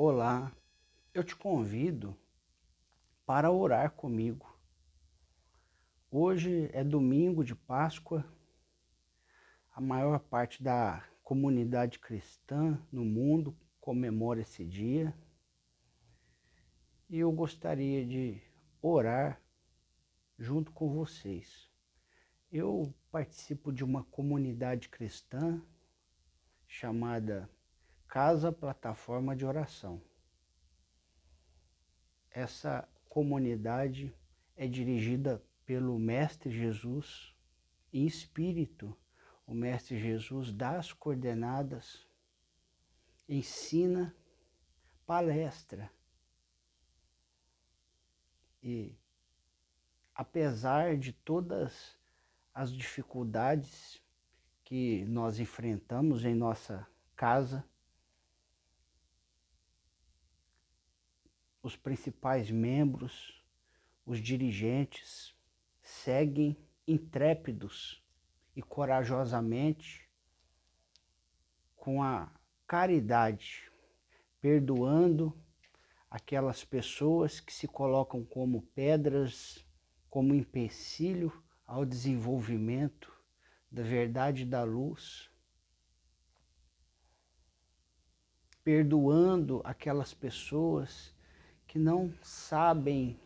Olá, 0.00 0.56
eu 1.12 1.24
te 1.24 1.34
convido 1.34 2.16
para 3.26 3.50
orar 3.50 3.90
comigo. 3.90 4.56
Hoje 6.08 6.70
é 6.72 6.84
domingo 6.84 7.42
de 7.42 7.52
Páscoa, 7.52 8.24
a 9.74 9.80
maior 9.80 10.20
parte 10.20 10.62
da 10.62 11.04
comunidade 11.24 11.98
cristã 11.98 12.80
no 12.92 13.04
mundo 13.04 13.58
comemora 13.80 14.40
esse 14.40 14.64
dia 14.64 15.12
e 17.10 17.18
eu 17.18 17.32
gostaria 17.32 18.06
de 18.06 18.40
orar 18.80 19.42
junto 20.38 20.70
com 20.70 20.94
vocês. 20.94 21.68
Eu 22.52 22.94
participo 23.10 23.72
de 23.72 23.82
uma 23.82 24.04
comunidade 24.04 24.88
cristã 24.88 25.60
chamada 26.68 27.50
Casa 28.08 28.50
Plataforma 28.50 29.36
de 29.36 29.44
Oração. 29.44 30.00
Essa 32.30 32.88
comunidade 33.06 34.14
é 34.56 34.66
dirigida 34.66 35.44
pelo 35.66 35.98
Mestre 35.98 36.50
Jesus 36.50 37.36
em 37.92 38.06
espírito. 38.06 38.96
O 39.46 39.52
Mestre 39.52 39.98
Jesus 39.98 40.50
dá 40.50 40.78
as 40.78 40.90
coordenadas, 40.90 42.08
ensina, 43.28 44.16
palestra. 45.06 45.92
E 48.62 48.96
apesar 50.14 50.96
de 50.96 51.12
todas 51.12 51.94
as 52.54 52.72
dificuldades 52.72 54.02
que 54.64 55.04
nós 55.04 55.38
enfrentamos 55.38 56.24
em 56.24 56.34
nossa 56.34 56.86
casa, 57.14 57.68
os 61.62 61.76
principais 61.76 62.50
membros, 62.50 63.42
os 64.06 64.20
dirigentes, 64.20 65.34
seguem 65.82 66.56
intrépidos 66.86 68.02
e 68.54 68.62
corajosamente 68.62 70.08
com 71.76 72.02
a 72.02 72.30
caridade, 72.66 73.70
perdoando 74.40 75.36
aquelas 76.10 76.64
pessoas 76.64 77.40
que 77.40 77.52
se 77.52 77.66
colocam 77.66 78.24
como 78.24 78.62
pedras, 78.74 79.64
como 80.08 80.34
empecilho 80.34 81.32
ao 81.66 81.84
desenvolvimento 81.84 83.12
da 83.70 83.82
verdade 83.82 84.44
da 84.44 84.64
luz, 84.64 85.30
perdoando 88.64 89.60
aquelas 89.64 90.14
pessoas 90.14 91.14
que 91.68 91.78
não 91.78 92.12
sabem, 92.22 93.20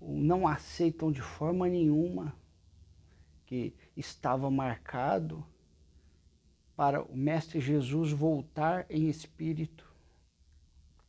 não 0.00 0.46
aceitam 0.46 1.10
de 1.10 1.22
forma 1.22 1.66
nenhuma 1.66 2.36
que 3.46 3.74
estava 3.96 4.50
marcado 4.50 5.44
para 6.76 7.02
o 7.02 7.16
Mestre 7.16 7.58
Jesus 7.58 8.12
voltar 8.12 8.86
em 8.88 9.08
espírito. 9.08 9.90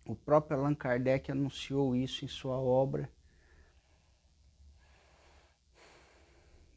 O 0.05 0.15
próprio 0.15 0.57
Allan 0.57 0.73
Kardec 0.73 1.29
anunciou 1.29 1.95
isso 1.95 2.25
em 2.25 2.27
sua 2.27 2.57
obra. 2.57 3.11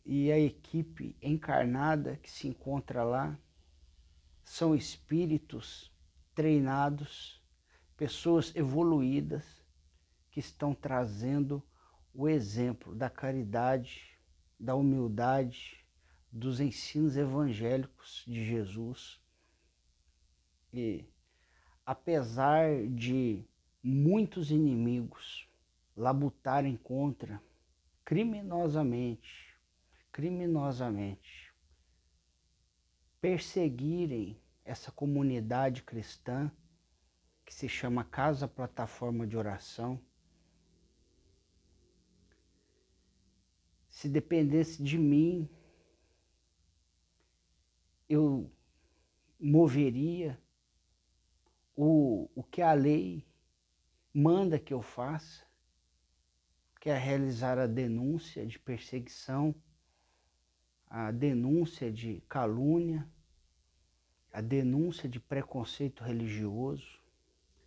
E 0.05 0.31
a 0.31 0.39
equipe 0.39 1.17
encarnada 1.23 2.17
que 2.17 2.31
se 2.31 2.49
encontra 2.49 3.03
lá 3.03 3.39
são 4.45 4.75
espíritos 4.75 5.91
treinados, 6.35 7.43
pessoas 7.97 8.55
evoluídas, 8.55 9.64
que 10.35 10.41
estão 10.41 10.75
trazendo 10.75 11.63
o 12.13 12.29
exemplo 12.29 12.93
da 12.93 13.09
caridade, 13.09 14.19
da 14.59 14.75
humildade, 14.75 15.87
dos 16.29 16.59
ensinos 16.59 17.17
evangélicos 17.17 18.25
de 18.27 18.45
Jesus. 18.45 19.23
E 20.73 21.05
apesar 21.87 22.85
de 22.89 23.45
muitos 23.81 24.51
inimigos 24.51 25.49
labutarem 25.97 26.77
contra 26.79 27.41
criminosamente, 28.05 29.57
criminosamente, 30.11 31.55
perseguirem 33.21 34.43
essa 34.65 34.91
comunidade 34.91 35.85
cristã 35.85 36.51
que 37.45 37.55
se 37.55 37.69
chama 37.69 38.03
Casa 38.03 38.49
Plataforma 38.49 39.25
de 39.29 39.37
Oração, 39.37 40.03
se 44.05 44.09
dependesse 44.11 44.83
de 44.83 44.99
mim, 44.99 45.49
eu 48.07 48.53
moveria 49.41 50.39
o, 51.75 52.29
o 52.35 52.43
que 52.43 52.61
a 52.61 52.75
lei 52.75 53.27
manda 54.13 54.59
que 54.59 54.75
eu 54.75 54.83
faça, 54.83 55.47
que 56.79 56.91
é 56.91 56.99
realizar 56.99 57.59
a 57.59 57.67
denúncia 57.67 58.45
de 58.45 58.59
perseguição, 58.59 59.55
a 60.87 61.11
denúncia 61.11 61.91
de 61.91 62.21
calúnia, 62.29 63.11
a 64.31 64.43
denúncia 64.43 65.09
de 65.09 65.19
preconceito 65.19 66.05
religioso. 66.05 67.01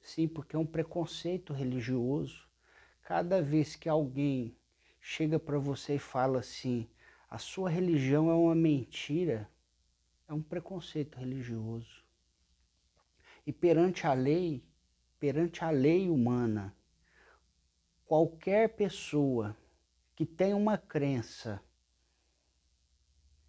Sim, 0.03 0.27
porque 0.27 0.55
é 0.55 0.59
um 0.59 0.67
preconceito 0.67 1.51
religioso. 1.51 2.47
Cada 3.01 3.41
vez 3.41 3.75
que 3.75 3.89
alguém 3.89 4.56
chega 5.09 5.40
para 5.40 5.57
você 5.57 5.95
e 5.95 6.00
fala 6.00 6.40
assim: 6.40 6.85
a 7.29 7.38
sua 7.38 7.69
religião 7.69 8.29
é 8.29 8.34
uma 8.34 8.53
mentira, 8.53 9.50
é 10.28 10.34
um 10.34 10.41
preconceito 10.41 11.18
religioso. 11.18 12.03
E 13.45 13.53
perante 13.53 14.06
a 14.06 14.13
lei, 14.13 14.62
perante 15.18 15.63
a 15.63 15.69
lei 15.69 16.09
humana, 16.09 16.75
qualquer 18.06 18.75
pessoa 18.75 19.56
que 20.13 20.25
tem 20.25 20.53
uma 20.53 20.78
crença 20.78 21.63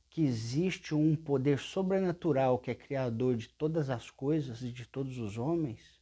que 0.08 0.22
existe 0.22 0.94
um 0.94 1.16
poder 1.16 1.58
sobrenatural 1.58 2.60
que 2.60 2.70
é 2.70 2.74
criador 2.74 3.36
de 3.36 3.48
todas 3.48 3.90
as 3.90 4.08
coisas 4.10 4.62
e 4.62 4.70
de 4.70 4.86
todos 4.86 5.18
os 5.18 5.36
homens, 5.36 6.00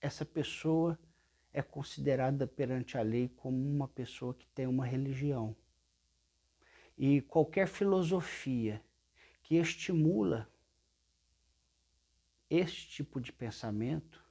essa 0.00 0.24
pessoa 0.24 0.98
é 1.56 1.62
considerada 1.62 2.46
perante 2.46 2.98
a 2.98 3.02
lei 3.02 3.30
como 3.30 3.56
uma 3.56 3.88
pessoa 3.88 4.34
que 4.34 4.46
tem 4.48 4.66
uma 4.66 4.84
religião. 4.84 5.56
E 6.98 7.22
qualquer 7.22 7.66
filosofia 7.66 8.84
que 9.42 9.54
estimula 9.56 10.52
este 12.50 12.90
tipo 12.90 13.18
de 13.18 13.32
pensamento, 13.32 14.22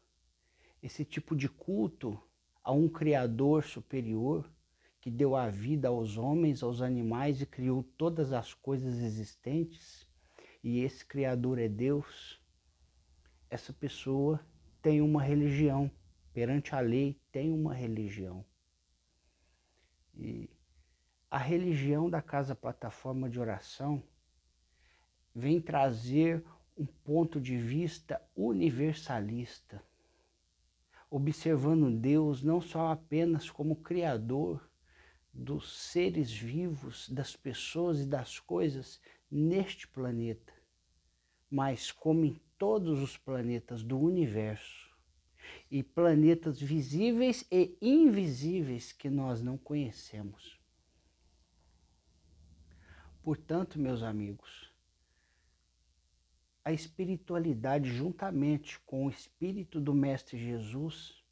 esse 0.84 1.04
tipo 1.04 1.36
de 1.36 1.50
culto 1.50 2.22
a 2.64 2.72
um 2.72 2.88
Criador 2.88 3.64
superior 3.64 4.48
que 5.02 5.10
deu 5.10 5.36
a 5.36 5.50
vida 5.50 5.88
aos 5.88 6.18
homens, 6.18 6.62
aos 6.62 6.80
animais 6.80 7.42
e 7.42 7.48
criou 7.48 7.82
todas 7.98 8.34
as 8.34 8.54
coisas 8.54 9.00
existentes, 9.00 10.08
e 10.64 10.82
esse 10.82 11.04
Criador 11.04 11.58
é 11.58 11.68
Deus, 11.68 12.40
essa 13.50 13.74
pessoa 13.74 14.40
tem 14.80 15.02
uma 15.02 15.24
religião 15.24 15.90
perante 16.36 16.76
a 16.76 16.82
lei, 16.82 17.18
tem 17.32 17.50
uma 17.50 17.74
religião. 17.74 18.44
E 20.14 20.50
a 21.32 21.38
religião 21.38 22.10
da 22.10 22.22
Casa 22.22 22.54
Plataforma 22.54 23.30
de 23.30 23.40
Oração 23.40 24.04
vem 25.34 25.62
trazer 25.62 26.44
um 26.78 26.86
ponto 26.86 27.40
de 27.40 27.58
vista 27.58 28.22
universalista, 28.36 29.82
observando 31.10 31.90
Deus 31.90 32.44
não 32.44 32.60
só 32.60 32.92
apenas 32.92 33.50
como 33.50 33.78
Criador 33.78 34.70
dos 35.34 35.90
seres 35.90 36.30
vivos, 36.30 37.08
das 37.08 37.34
pessoas 37.34 38.02
e 38.02 38.06
das 38.06 38.40
coisas 38.40 39.00
neste 39.32 39.88
planeta, 39.88 40.52
mas 41.50 41.94
como 41.94 42.26
em 42.26 42.42
todos 42.58 43.00
os 43.00 43.18
planetas 43.18 43.82
do 43.82 43.98
universo 43.98 44.85
e 45.70 45.84
planetas 45.84 46.60
visíveis 46.60 47.46
e 47.52 47.78
invisíveis 47.82 48.92
que 48.92 49.10
nós 49.10 49.42
não 49.42 49.58
conhecemos. 49.58 50.60
Portanto, 53.22 53.80
meus 53.80 54.04
amigos, 54.04 54.72
a 56.64 56.72
espiritualidade, 56.72 57.92
juntamente 57.92 58.80
com 58.82 59.06
o 59.06 59.10
Espírito 59.10 59.80
do 59.80 59.94
Mestre 59.94 60.38
Jesus, 60.38 61.24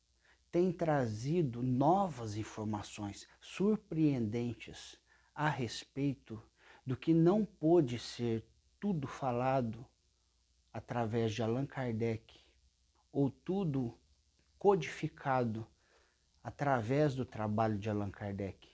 tem 0.52 0.72
trazido 0.72 1.64
novas 1.64 2.36
informações 2.38 3.28
surpreendentes 3.42 5.00
a 5.34 5.50
respeito 5.50 6.42
do 6.86 6.96
que 6.96 7.14
não 7.14 7.44
pôde 7.44 7.98
ser 7.98 8.46
tudo 8.80 9.08
falado 9.08 9.86
através 10.72 11.34
de 11.34 11.42
Allan 11.42 11.66
Kardec 11.66 12.40
ou 13.12 13.32
tudo 13.32 13.98
codificado 14.64 15.68
através 16.42 17.14
do 17.14 17.26
trabalho 17.26 17.78
de 17.78 17.90
Allan 17.90 18.10
Kardec. 18.10 18.66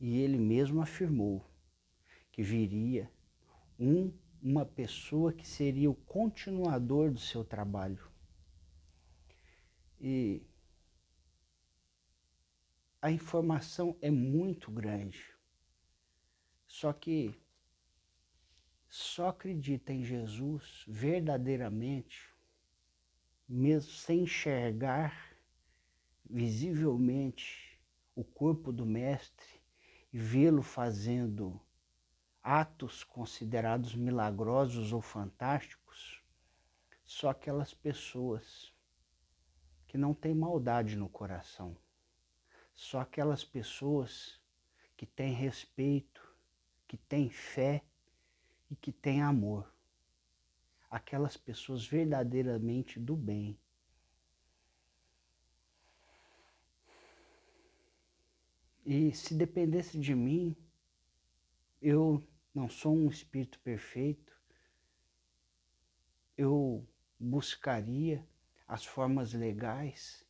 E 0.00 0.18
ele 0.18 0.38
mesmo 0.38 0.80
afirmou 0.80 1.44
que 2.32 2.42
viria 2.42 3.12
um, 3.78 4.10
uma 4.42 4.64
pessoa 4.64 5.30
que 5.30 5.46
seria 5.46 5.90
o 5.90 5.94
continuador 5.94 7.10
do 7.10 7.20
seu 7.20 7.44
trabalho. 7.44 8.02
E 10.00 10.40
a 13.02 13.10
informação 13.10 13.98
é 14.00 14.10
muito 14.10 14.70
grande. 14.70 15.22
Só 16.66 16.94
que 16.94 17.38
só 18.88 19.28
acredita 19.28 19.92
em 19.92 20.02
Jesus 20.02 20.82
verdadeiramente, 20.88 22.33
mesmo 23.48 23.90
sem 23.90 24.22
enxergar 24.22 25.36
visivelmente 26.28 27.78
o 28.14 28.24
corpo 28.24 28.72
do 28.72 28.86
Mestre 28.86 29.46
e 30.12 30.18
vê-lo 30.18 30.62
fazendo 30.62 31.60
atos 32.42 33.02
considerados 33.02 33.94
milagrosos 33.94 34.92
ou 34.92 35.00
fantásticos, 35.00 36.22
só 37.04 37.30
aquelas 37.30 37.74
pessoas 37.74 38.72
que 39.86 39.98
não 39.98 40.14
têm 40.14 40.34
maldade 40.34 40.96
no 40.96 41.08
coração, 41.08 41.76
só 42.74 43.00
aquelas 43.00 43.44
pessoas 43.44 44.40
que 44.96 45.06
têm 45.06 45.32
respeito, 45.32 46.22
que 46.86 46.96
têm 46.96 47.30
fé 47.30 47.84
e 48.70 48.76
que 48.76 48.92
tem 48.92 49.22
amor. 49.22 49.73
Aquelas 50.94 51.36
pessoas 51.36 51.84
verdadeiramente 51.84 53.00
do 53.00 53.16
bem. 53.16 53.58
E 58.86 59.12
se 59.12 59.34
dependesse 59.34 59.98
de 59.98 60.14
mim, 60.14 60.54
eu 61.82 62.24
não 62.54 62.68
sou 62.68 62.94
um 62.94 63.10
espírito 63.10 63.58
perfeito, 63.58 64.40
eu 66.38 66.86
buscaria 67.18 68.24
as 68.68 68.84
formas 68.84 69.32
legais 69.32 70.24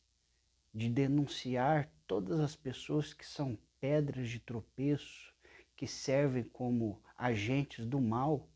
de 0.73 0.89
denunciar 0.89 1.91
todas 2.07 2.39
as 2.39 2.55
pessoas 2.55 3.13
que 3.13 3.23
são 3.23 3.55
pedras 3.79 4.27
de 4.29 4.39
tropeço, 4.39 5.31
que 5.75 5.85
servem 5.85 6.43
como 6.43 6.99
agentes 7.15 7.85
do 7.85 8.01
mal, 8.01 8.49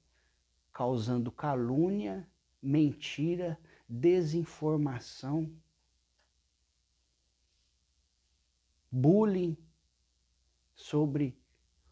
causando 0.79 1.29
calúnia, 1.29 2.25
mentira, 2.61 3.59
desinformação, 3.85 5.53
bullying 8.89 9.57
sobre 10.73 11.37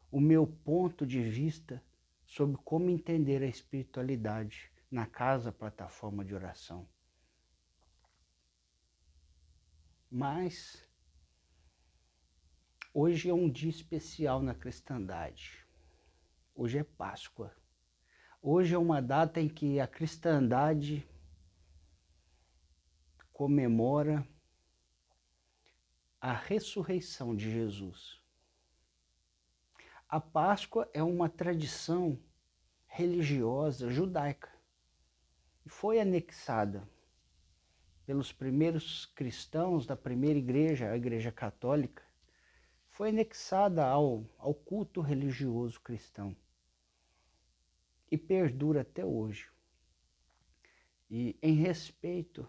o 0.10 0.22
meu 0.22 0.48
ponto 0.48 1.06
de 1.06 1.22
vista 1.22 1.84
sobre 2.26 2.56
como 2.64 2.90
entender 2.90 3.44
a 3.44 3.48
espiritualidade 3.48 4.72
na 4.90 5.06
casa 5.06 5.52
plataforma 5.52 6.24
de 6.24 6.34
oração. 6.34 6.88
Mas 10.10 10.88
Hoje 12.94 13.30
é 13.30 13.34
um 13.34 13.50
dia 13.50 13.70
especial 13.70 14.42
na 14.42 14.56
cristandade. 14.56 15.68
Hoje 16.56 16.78
é 16.80 16.84
Páscoa. 16.86 17.54
Hoje 18.42 18.76
é 18.76 18.78
uma 18.78 19.02
data 19.02 19.42
em 19.42 19.50
que 19.50 19.80
a 19.80 19.88
cristandade 19.88 21.06
comemora 23.34 24.26
a 26.22 26.34
ressurreição 26.34 27.36
de 27.36 27.52
Jesus. 27.52 28.22
A 30.08 30.22
Páscoa 30.22 30.88
é 30.94 31.02
uma 31.02 31.28
tradição 31.28 32.18
religiosa 32.86 33.90
judaica 33.90 34.52
e 35.66 35.70
foi 35.70 36.00
anexada 36.00 36.88
pelos 38.06 38.32
primeiros 38.32 39.08
cristãos 39.08 39.86
da 39.86 39.96
primeira 39.96 40.38
igreja, 40.38 40.92
a 40.92 40.96
Igreja 40.96 41.32
Católica, 41.32 42.04
foi 42.92 43.10
anexada 43.10 43.86
ao, 43.86 44.24
ao 44.38 44.54
culto 44.54 45.02
religioso 45.02 45.82
cristão 45.82 46.36
e 48.10 48.18
perdura 48.18 48.82
até 48.82 49.06
hoje. 49.06 49.50
E 51.10 51.38
em 51.42 51.54
respeito 51.54 52.48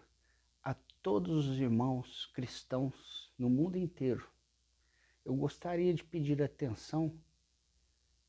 a 0.63 0.73
todos 1.01 1.47
os 1.47 1.59
irmãos 1.59 2.25
cristãos 2.27 3.33
no 3.37 3.49
mundo 3.49 3.77
inteiro, 3.77 4.29
eu 5.25 5.35
gostaria 5.35 5.93
de 5.93 6.03
pedir 6.03 6.41
atenção 6.41 7.17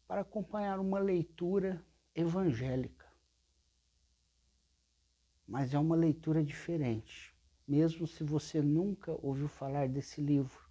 para 0.06 0.20
acompanhar 0.20 0.78
uma 0.78 0.98
leitura 0.98 1.84
evangélica. 2.14 3.06
Mas 5.46 5.74
é 5.74 5.78
uma 5.78 5.96
leitura 5.96 6.44
diferente, 6.44 7.34
mesmo 7.66 8.06
se 8.06 8.22
você 8.22 8.60
nunca 8.62 9.12
ouviu 9.24 9.48
falar 9.48 9.88
desse 9.88 10.20
livro. 10.20 10.68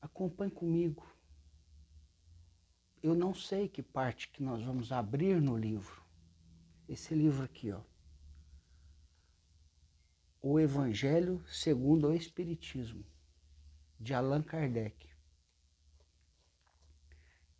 Acompanhe 0.00 0.50
comigo. 0.50 1.06
Eu 3.04 3.14
não 3.14 3.34
sei 3.34 3.68
que 3.68 3.82
parte 3.82 4.30
que 4.30 4.42
nós 4.42 4.62
vamos 4.62 4.90
abrir 4.90 5.38
no 5.38 5.58
livro. 5.58 6.02
Esse 6.88 7.14
livro 7.14 7.44
aqui, 7.44 7.70
ó. 7.70 7.82
O 10.40 10.58
Evangelho 10.58 11.44
segundo 11.46 12.08
o 12.08 12.14
Espiritismo, 12.14 13.04
de 14.00 14.14
Allan 14.14 14.42
Kardec. 14.42 15.06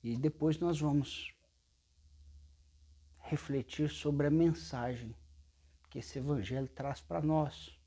E 0.03 0.17
depois 0.17 0.59
nós 0.59 0.81
vamos 0.81 1.37
refletir 3.19 3.91
sobre 3.91 4.27
a 4.27 4.31
mensagem 4.31 5.15
que 5.91 5.99
esse 5.99 6.19
Evangelho 6.19 6.69
traz 6.69 7.03
para 7.03 7.21
nós. 7.21 7.79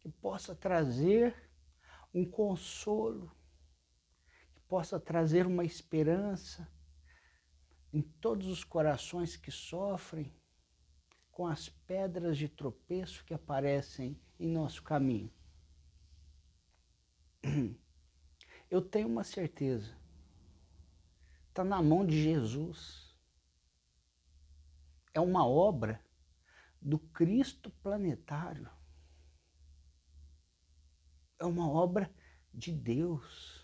Que 0.00 0.08
possa 0.08 0.52
trazer 0.52 1.32
um 2.12 2.28
consolo, 2.28 3.30
possa 4.68 4.98
trazer 4.98 5.46
uma 5.46 5.64
esperança 5.64 6.68
em 7.92 8.02
todos 8.02 8.46
os 8.48 8.64
corações 8.64 9.36
que 9.36 9.50
sofrem 9.50 10.34
com 11.30 11.46
as 11.46 11.68
pedras 11.68 12.36
de 12.36 12.48
tropeço 12.48 13.24
que 13.24 13.34
aparecem 13.34 14.20
em 14.38 14.48
nosso 14.48 14.82
caminho. 14.82 15.32
Eu 18.70 18.82
tenho 18.82 19.08
uma 19.08 19.22
certeza, 19.22 19.96
está 21.48 21.62
na 21.62 21.82
mão 21.82 22.04
de 22.04 22.20
Jesus. 22.22 23.14
É 25.12 25.20
uma 25.20 25.46
obra 25.46 26.04
do 26.80 26.98
Cristo 26.98 27.70
planetário 27.70 28.68
é 31.44 31.46
uma 31.46 31.70
obra 31.70 32.10
de 32.52 32.72
Deus. 32.72 33.63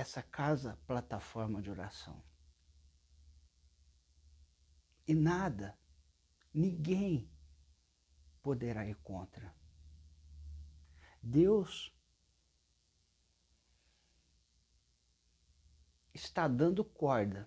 Essa 0.00 0.22
casa, 0.22 0.78
plataforma 0.86 1.60
de 1.60 1.70
oração. 1.70 2.24
E 5.06 5.14
nada, 5.14 5.78
ninguém 6.54 7.30
poderá 8.40 8.86
ir 8.86 8.94
contra. 9.02 9.54
Deus 11.22 11.94
está 16.14 16.48
dando 16.48 16.82
corda 16.82 17.46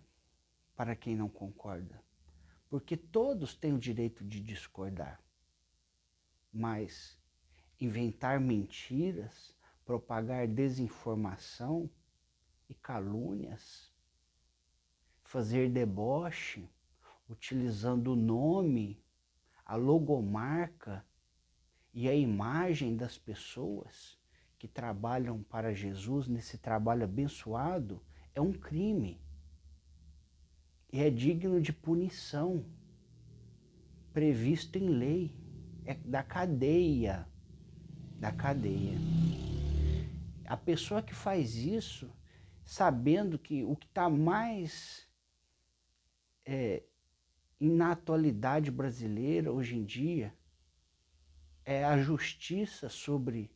para 0.75 0.95
quem 0.95 1.15
não 1.15 1.27
concorda, 1.27 2.05
porque 2.69 2.95
todos 2.95 3.55
têm 3.55 3.73
o 3.73 3.79
direito 3.79 4.23
de 4.23 4.39
discordar. 4.39 5.19
Mas 6.53 7.19
inventar 7.79 8.39
mentiras, 8.39 9.57
propagar 9.83 10.47
desinformação 10.47 11.89
e 12.69 12.73
calúnias, 12.73 13.91
fazer 15.23 15.69
deboche, 15.69 16.69
utilizando 17.29 18.13
o 18.13 18.15
nome, 18.15 19.03
a 19.65 19.75
logomarca 19.75 21.05
e 21.93 22.07
a 22.09 22.13
imagem 22.13 22.95
das 22.95 23.17
pessoas 23.17 24.19
que 24.57 24.67
trabalham 24.67 25.43
para 25.43 25.73
Jesus 25.73 26.27
nesse 26.27 26.57
trabalho 26.57 27.03
abençoado 27.03 28.01
é 28.33 28.41
um 28.41 28.53
crime 28.53 29.21
e 30.91 30.99
é 30.99 31.09
digno 31.09 31.59
de 31.61 31.73
punição 31.73 32.65
previsto 34.13 34.77
em 34.77 34.89
lei, 34.89 35.35
é 35.85 35.95
da 35.95 36.21
cadeia 36.23 37.27
da 38.23 38.31
cadeia. 38.31 38.97
A 40.45 40.55
pessoa 40.55 41.01
que 41.01 41.13
faz 41.13 41.55
isso, 41.55 42.09
sabendo 42.63 43.37
que 43.37 43.63
o 43.63 43.75
que 43.75 43.85
está 43.85 44.09
mais 44.09 45.07
é, 46.45 46.83
na 47.59 47.91
atualidade 47.91 48.71
brasileira, 48.71 49.51
hoje 49.51 49.75
em 49.75 49.83
dia, 49.83 50.33
é 51.65 51.83
a 51.83 51.97
justiça 51.97 52.89
sobre, 52.89 53.51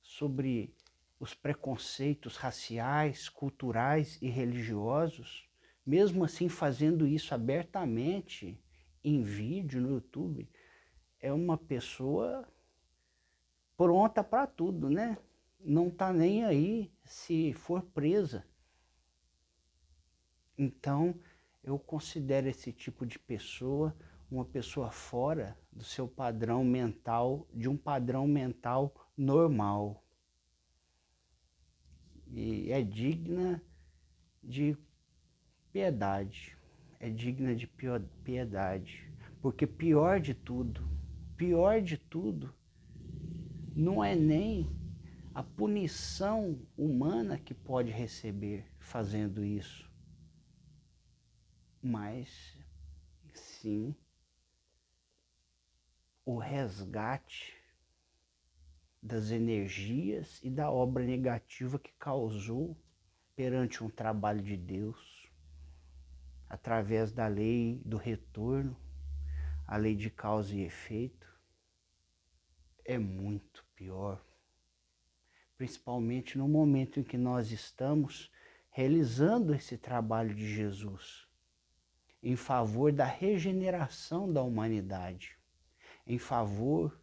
sobre 0.00 0.74
os 1.18 1.34
preconceitos 1.34 2.36
raciais, 2.36 3.28
culturais 3.28 4.18
e 4.22 4.28
religiosos, 4.28 5.48
mesmo 5.84 6.24
assim 6.24 6.48
fazendo 6.48 7.06
isso 7.06 7.34
abertamente 7.34 8.60
em 9.02 9.22
vídeo 9.22 9.80
no 9.80 9.94
YouTube, 9.94 10.48
é 11.20 11.32
uma 11.32 11.56
pessoa 11.56 12.46
pronta 13.76 14.22
para 14.22 14.46
tudo, 14.46 14.90
né? 14.90 15.16
Não 15.60 15.90
tá 15.90 16.12
nem 16.12 16.44
aí 16.44 16.92
se 17.04 17.52
for 17.52 17.82
presa. 17.82 18.44
Então, 20.56 21.18
eu 21.62 21.78
considero 21.78 22.48
esse 22.48 22.72
tipo 22.72 23.04
de 23.04 23.18
pessoa 23.18 23.96
uma 24.30 24.44
pessoa 24.44 24.90
fora 24.90 25.56
do 25.72 25.82
seu 25.82 26.06
padrão 26.06 26.64
mental, 26.64 27.48
de 27.52 27.68
um 27.68 27.76
padrão 27.76 28.26
mental 28.26 28.94
normal. 29.16 30.04
E 32.26 32.70
é 32.70 32.82
digna 32.82 33.62
de 34.42 34.76
piedade, 35.72 36.56
é 37.00 37.08
digna 37.08 37.54
de 37.54 37.66
piedade, 38.22 39.10
porque 39.40 39.66
pior 39.66 40.20
de 40.20 40.34
tudo, 40.34 40.86
pior 41.36 41.80
de 41.80 41.96
tudo, 41.96 42.54
não 43.74 44.04
é 44.04 44.14
nem 44.14 44.70
a 45.38 45.42
punição 45.44 46.60
humana 46.76 47.38
que 47.38 47.54
pode 47.54 47.92
receber 47.92 48.66
fazendo 48.80 49.44
isso, 49.44 49.88
mas 51.80 52.58
sim 53.32 53.94
o 56.24 56.38
resgate 56.38 57.56
das 59.00 59.30
energias 59.30 60.40
e 60.42 60.50
da 60.50 60.72
obra 60.72 61.04
negativa 61.04 61.78
que 61.78 61.92
causou 61.92 62.76
perante 63.36 63.84
um 63.84 63.88
trabalho 63.88 64.42
de 64.42 64.56
Deus, 64.56 65.30
através 66.48 67.12
da 67.12 67.28
lei 67.28 67.80
do 67.84 67.96
retorno, 67.96 68.76
a 69.68 69.76
lei 69.76 69.94
de 69.94 70.10
causa 70.10 70.52
e 70.52 70.62
efeito, 70.62 71.32
é 72.84 72.98
muito 72.98 73.64
pior. 73.76 74.27
Principalmente 75.58 76.38
no 76.38 76.48
momento 76.48 76.98
em 76.98 77.02
que 77.02 77.18
nós 77.18 77.52
estamos 77.52 78.32
realizando 78.70 79.54
esse 79.54 79.76
trabalho 79.76 80.34
de 80.34 80.54
Jesus 80.54 81.28
em 82.22 82.34
favor 82.34 82.90
da 82.92 83.04
regeneração 83.04 84.32
da 84.32 84.42
humanidade 84.42 85.38
em 86.08 86.18
favor 86.18 86.98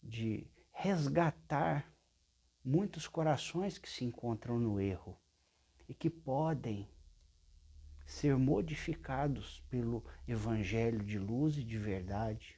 de 0.00 0.46
resgatar 0.70 1.92
muitos 2.64 3.08
corações 3.08 3.78
que 3.78 3.88
se 3.88 4.04
encontram 4.04 4.60
no 4.60 4.80
erro 4.80 5.18
e 5.88 5.92
que 5.92 6.08
podem 6.08 6.88
ser 8.06 8.36
modificados 8.38 9.60
pelo 9.68 10.04
Evangelho 10.28 11.02
de 11.02 11.18
luz 11.18 11.56
e 11.56 11.64
de 11.64 11.76
verdade. 11.76 12.56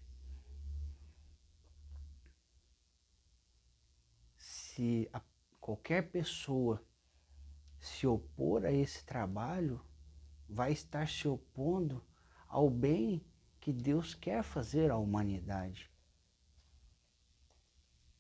Se 4.77 5.09
a, 5.11 5.23
qualquer 5.59 6.11
pessoa 6.11 6.87
se 7.81 8.07
opor 8.07 8.67
a 8.67 8.71
esse 8.71 9.03
trabalho, 9.07 9.83
vai 10.47 10.71
estar 10.71 11.09
se 11.09 11.27
opondo 11.27 12.05
ao 12.47 12.69
bem 12.69 13.25
que 13.59 13.73
Deus 13.73 14.15
quer 14.15 14.43
fazer 14.43 14.91
à 14.91 14.99
humanidade. 14.99 15.91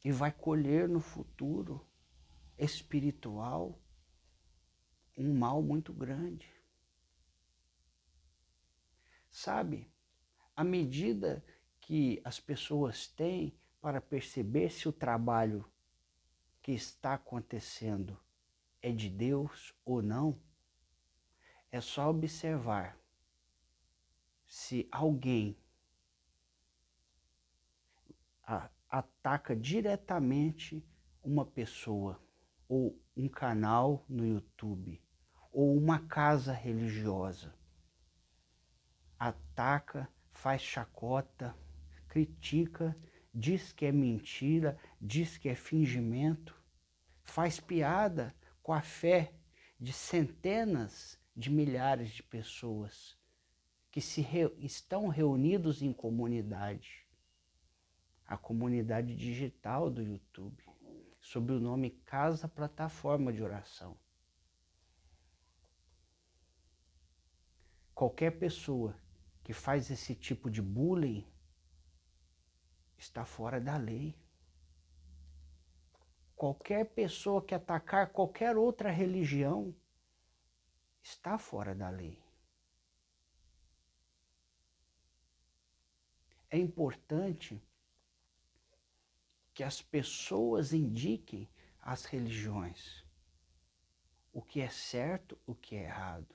E 0.02 0.10
vai 0.10 0.32
colher 0.32 0.88
no 0.88 0.98
futuro 0.98 1.86
espiritual 2.56 3.78
um 5.14 5.34
mal 5.34 5.62
muito 5.62 5.92
grande. 5.92 6.50
Sabe, 9.30 9.92
à 10.56 10.64
medida 10.64 11.44
que 11.82 12.18
as 12.24 12.40
pessoas 12.40 13.06
têm 13.06 13.54
para 13.78 14.00
perceber 14.00 14.70
se 14.70 14.88
o 14.88 14.92
trabalho 14.92 15.70
que 16.66 16.72
está 16.72 17.14
acontecendo 17.14 18.18
é 18.82 18.90
de 18.90 19.08
Deus 19.08 19.72
ou 19.84 20.02
não, 20.02 20.36
é 21.70 21.80
só 21.80 22.10
observar 22.10 22.98
se 24.48 24.88
alguém 24.90 25.56
ataca 28.90 29.54
diretamente 29.54 30.84
uma 31.22 31.46
pessoa 31.46 32.20
ou 32.68 33.00
um 33.16 33.28
canal 33.28 34.04
no 34.08 34.26
YouTube 34.26 35.00
ou 35.52 35.72
uma 35.72 36.00
casa 36.08 36.52
religiosa, 36.52 37.54
ataca, 39.16 40.12
faz 40.32 40.62
chacota, 40.62 41.56
critica, 42.08 42.98
diz 43.38 43.70
que 43.70 43.84
é 43.84 43.92
mentira, 43.92 44.78
diz 44.98 45.36
que 45.36 45.46
é 45.46 45.54
fingimento, 45.54 46.58
faz 47.22 47.60
piada 47.60 48.34
com 48.62 48.72
a 48.72 48.80
fé 48.80 49.34
de 49.78 49.92
centenas 49.92 51.20
de 51.36 51.50
milhares 51.50 52.08
de 52.12 52.22
pessoas 52.22 53.14
que 53.90 54.00
se 54.00 54.22
re, 54.22 54.50
estão 54.58 55.08
reunidos 55.08 55.82
em 55.82 55.92
comunidade. 55.92 57.06
A 58.24 58.38
comunidade 58.38 59.14
digital 59.14 59.90
do 59.90 60.02
YouTube, 60.02 60.64
sob 61.20 61.52
o 61.52 61.60
nome 61.60 61.90
Casa 62.06 62.48
Plataforma 62.48 63.34
de 63.34 63.42
Oração. 63.42 63.98
Qualquer 67.94 68.38
pessoa 68.38 68.98
que 69.44 69.52
faz 69.52 69.90
esse 69.90 70.14
tipo 70.14 70.50
de 70.50 70.62
bullying 70.62 71.24
está 72.98 73.24
fora 73.24 73.60
da 73.60 73.76
lei. 73.76 74.14
Qualquer 76.34 76.84
pessoa 76.86 77.42
que 77.42 77.54
atacar 77.54 78.10
qualquer 78.10 78.56
outra 78.56 78.90
religião 78.90 79.74
está 81.02 81.38
fora 81.38 81.74
da 81.74 81.88
lei. 81.88 82.26
é 86.50 86.58
importante 86.58 87.62
que 89.52 89.62
as 89.62 89.80
pessoas 89.82 90.72
indiquem 90.72 91.48
às 91.80 92.04
religiões 92.04 93.04
o 94.32 94.42
que 94.42 94.60
é 94.60 94.68
certo, 94.68 95.38
o 95.46 95.54
que 95.54 95.76
é 95.76 95.84
errado. 95.84 96.34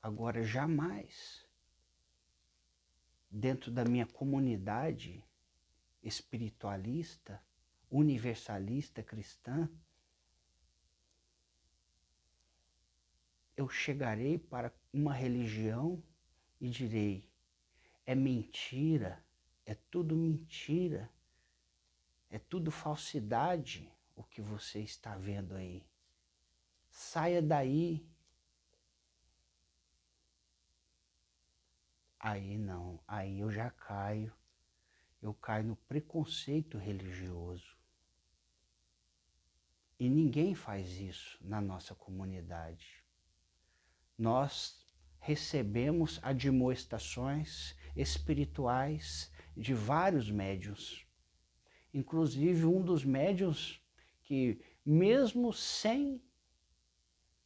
Agora, 0.00 0.44
jamais, 0.44 1.43
dentro 3.34 3.68
da 3.72 3.84
minha 3.84 4.06
comunidade 4.06 5.24
espiritualista, 6.00 7.42
universalista 7.90 9.02
cristã, 9.02 9.68
eu 13.56 13.68
chegarei 13.68 14.38
para 14.38 14.72
uma 14.92 15.12
religião 15.12 16.00
e 16.60 16.68
direi: 16.68 17.28
é 18.06 18.14
mentira, 18.14 19.24
é 19.66 19.74
tudo 19.90 20.14
mentira, 20.14 21.10
é 22.30 22.38
tudo 22.38 22.70
falsidade 22.70 23.92
o 24.14 24.22
que 24.22 24.40
você 24.40 24.78
está 24.78 25.16
vendo 25.16 25.56
aí. 25.56 25.84
Saia 26.88 27.42
daí. 27.42 28.06
Aí 32.26 32.56
não, 32.56 32.98
aí 33.06 33.40
eu 33.40 33.50
já 33.52 33.68
caio, 33.68 34.32
eu 35.20 35.34
caio 35.34 35.64
no 35.64 35.76
preconceito 35.76 36.78
religioso. 36.78 37.76
E 40.00 40.08
ninguém 40.08 40.54
faz 40.54 40.98
isso 40.98 41.38
na 41.42 41.60
nossa 41.60 41.94
comunidade. 41.94 43.04
Nós 44.16 44.82
recebemos 45.18 46.18
admoestações 46.22 47.76
espirituais 47.94 49.30
de 49.54 49.74
vários 49.74 50.30
médios. 50.30 51.06
Inclusive 51.92 52.64
um 52.64 52.82
dos 52.82 53.04
médios 53.04 53.84
que 54.22 54.64
mesmo 54.82 55.52
sem 55.52 56.24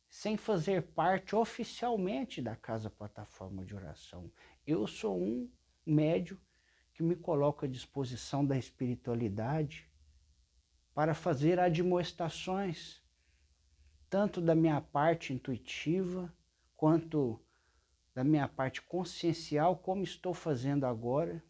sem 0.09 0.37
fazer 0.37 0.83
parte 0.83 1.37
oficialmente 1.37 2.41
da 2.41 2.57
Casa 2.57 2.89
Plataforma 2.89 3.65
de 3.65 3.75
Oração, 3.75 4.33
eu 4.71 4.87
sou 4.87 5.19
um 5.19 5.51
médio 5.87 6.39
que 6.93 7.03
me 7.03 7.17
coloco 7.17 7.65
à 7.65 7.69
disposição 7.69 8.45
da 8.45 8.59
espiritualidade 8.59 9.91
para 10.93 11.15
fazer 11.15 11.59
admoestações, 11.59 13.03
tanto 14.11 14.43
da 14.43 14.55
minha 14.55 14.79
parte 14.79 15.33
intuitiva, 15.33 16.31
quanto 16.77 17.43
da 18.15 18.23
minha 18.23 18.47
parte 18.47 18.83
consciencial, 18.83 19.75
como 19.75 20.03
estou 20.03 20.35
fazendo 20.35 20.85
agora, 20.85 21.43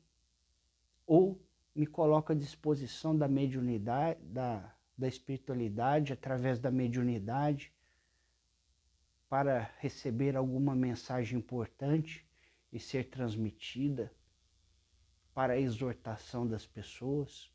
ou 1.04 1.44
me 1.74 1.86
coloco 1.86 2.30
à 2.30 2.36
disposição 2.36 3.18
da 3.18 3.26
mediunidade, 3.26 4.20
da, 4.22 4.72
da 4.96 5.08
espiritualidade, 5.08 6.12
através 6.12 6.60
da 6.60 6.70
mediunidade, 6.70 7.72
para 9.28 9.72
receber 9.78 10.36
alguma 10.36 10.76
mensagem 10.76 11.36
importante 11.36 12.27
e 12.72 12.78
ser 12.78 13.08
transmitida 13.08 14.12
para 15.34 15.54
a 15.54 15.58
exortação 15.58 16.46
das 16.46 16.66
pessoas. 16.66 17.50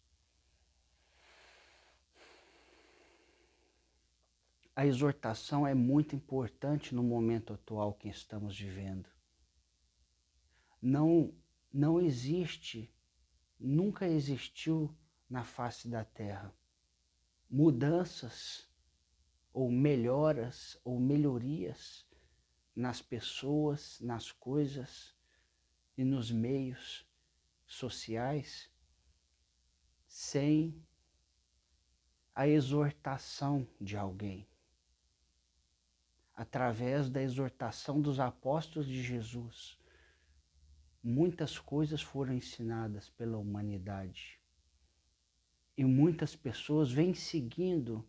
A 4.75 4.86
exortação 4.86 5.67
é 5.67 5.74
muito 5.74 6.15
importante 6.15 6.96
no 6.96 7.03
momento 7.03 7.53
atual 7.53 7.93
que 7.93 8.10
estamos 8.10 8.58
vivendo. 8.58 9.08
Não, 10.82 11.34
não 11.72 12.01
existe, 12.01 12.93
nunca 13.60 14.08
existiu 14.08 14.96
na 15.29 15.43
face 15.43 15.88
da 15.88 16.03
terra 16.03 16.53
mudanças 17.53 18.67
ou 19.53 19.70
melhoras 19.70 20.75
ou 20.84 21.00
melhorias 21.00 22.02
nas 22.75 23.01
pessoas, 23.01 24.00
nas 24.01 24.32
coisas 24.32 25.15
e 25.98 26.03
nos 26.03 26.32
meios 26.32 27.08
sociais 27.65 28.72
sem 30.08 30.84
a 32.36 32.48
exortação 32.48 33.68
de 33.80 33.96
alguém. 33.96 34.48
Através 36.36 37.10
da 37.10 37.22
exortação 37.22 38.01
dos 38.01 38.20
apóstolos 38.20 38.88
de 38.88 39.03
Jesus, 39.03 39.77
muitas 41.03 41.60
coisas 41.60 42.01
foram 42.01 42.34
ensinadas 42.34 43.10
pela 43.10 43.38
humanidade. 43.38 44.39
E 45.77 45.84
muitas 45.84 46.36
pessoas 46.36 46.92
vêm 46.92 47.13
seguindo 47.13 48.08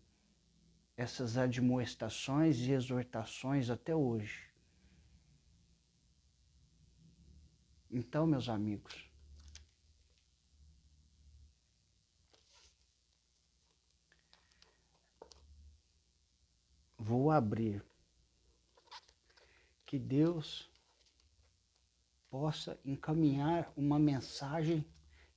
essas 0.97 1.37
admoestações 1.37 2.59
e 2.61 2.73
exortações 2.73 3.69
até 3.69 3.95
hoje. 3.95 4.54
Então, 7.97 8.27
meus 8.27 8.49
amigos, 8.49 9.09
vou 16.99 17.31
abrir 17.31 17.85
que 19.87 19.97
Deus 19.97 20.69
possa 22.29 22.77
encaminhar 22.85 23.73
uma 23.77 23.97
mensagem 23.97 24.85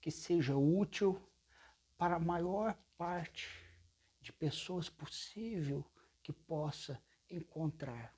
que 0.01 0.09
seja 0.09 0.55
útil 0.55 1.21
para 1.95 2.15
a 2.15 2.19
maior 2.19 2.75
parte 2.97 3.47
de 4.19 4.33
pessoas 4.33 4.89
possível 4.89 5.85
que 6.23 6.33
possa 6.33 6.99
encontrar. 7.29 8.16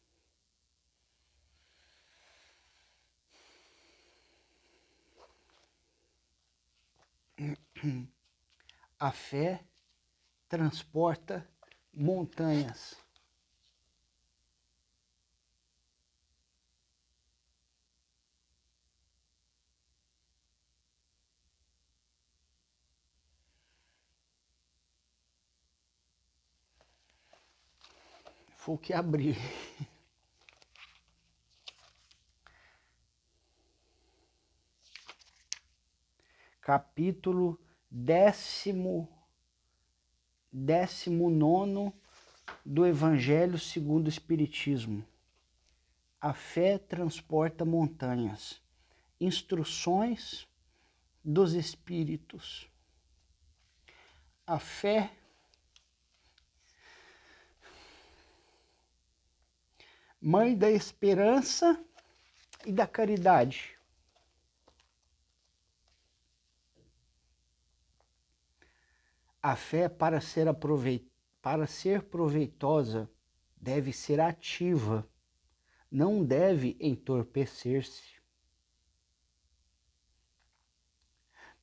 A 9.00 9.12
fé 9.12 9.64
transporta 10.50 11.48
montanhas. 11.94 12.98
Foi 28.58 28.76
o 28.76 28.78
que 28.78 28.94
abri. 28.94 29.36
Capítulo 36.70 37.60
décimo, 37.90 39.10
décimo 40.54 41.28
nono 41.28 41.92
do 42.64 42.86
Evangelho 42.86 43.58
segundo 43.58 44.06
o 44.06 44.10
Espiritismo. 44.10 45.04
A 46.22 46.32
fé 46.32 46.78
transporta 46.78 47.66
montanhas. 47.66 48.62
Instruções 49.20 50.48
dos 51.26 51.54
Espíritos. 51.54 52.70
A 54.46 54.60
fé 54.60 55.12
mãe 60.22 60.56
da 60.56 60.70
esperança 60.70 61.84
e 62.64 62.72
da 62.72 62.86
caridade. 62.86 63.79
A 69.42 69.56
fé, 69.56 69.88
para 69.88 70.20
ser, 70.20 70.48
para 71.42 71.66
ser 71.66 72.04
proveitosa, 72.04 73.10
deve 73.56 73.94
ser 73.94 74.20
ativa, 74.20 75.08
não 75.90 76.26
deve 76.26 76.76
entorpecer-se. 76.78 78.20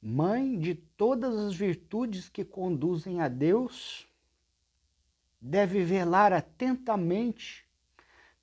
Mãe 0.01 0.59
de 0.59 0.75
todas 0.75 1.37
as 1.37 1.55
virtudes 1.55 2.31
que 2.31 2.47
conduzem 2.47 3.21
a 3.21 3.29
Deus, 3.29 4.09
deve 5.39 5.85
velar 5.85 6.33
atentamente 6.33 7.69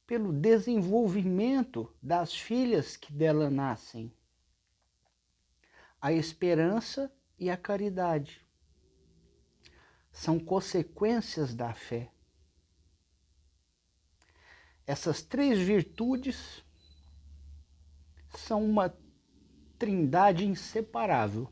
pelo 0.06 0.32
desenvolvimento 0.32 1.92
das 2.00 2.36
filhas 2.36 2.96
que 2.96 3.12
dela 3.12 3.50
nascem. 3.50 4.14
A 6.00 6.14
esperança 6.14 7.12
e 7.40 7.50
a 7.50 7.58
caridade 7.58 8.43
são 10.14 10.40
consequências 10.40 11.56
da 11.56 11.74
fé. 11.74 12.12
Essas 14.86 15.22
três 15.24 15.60
virtudes 15.60 16.64
são 18.30 18.64
uma 18.64 18.96
trindade 19.80 20.46
inseparável. 20.46 21.52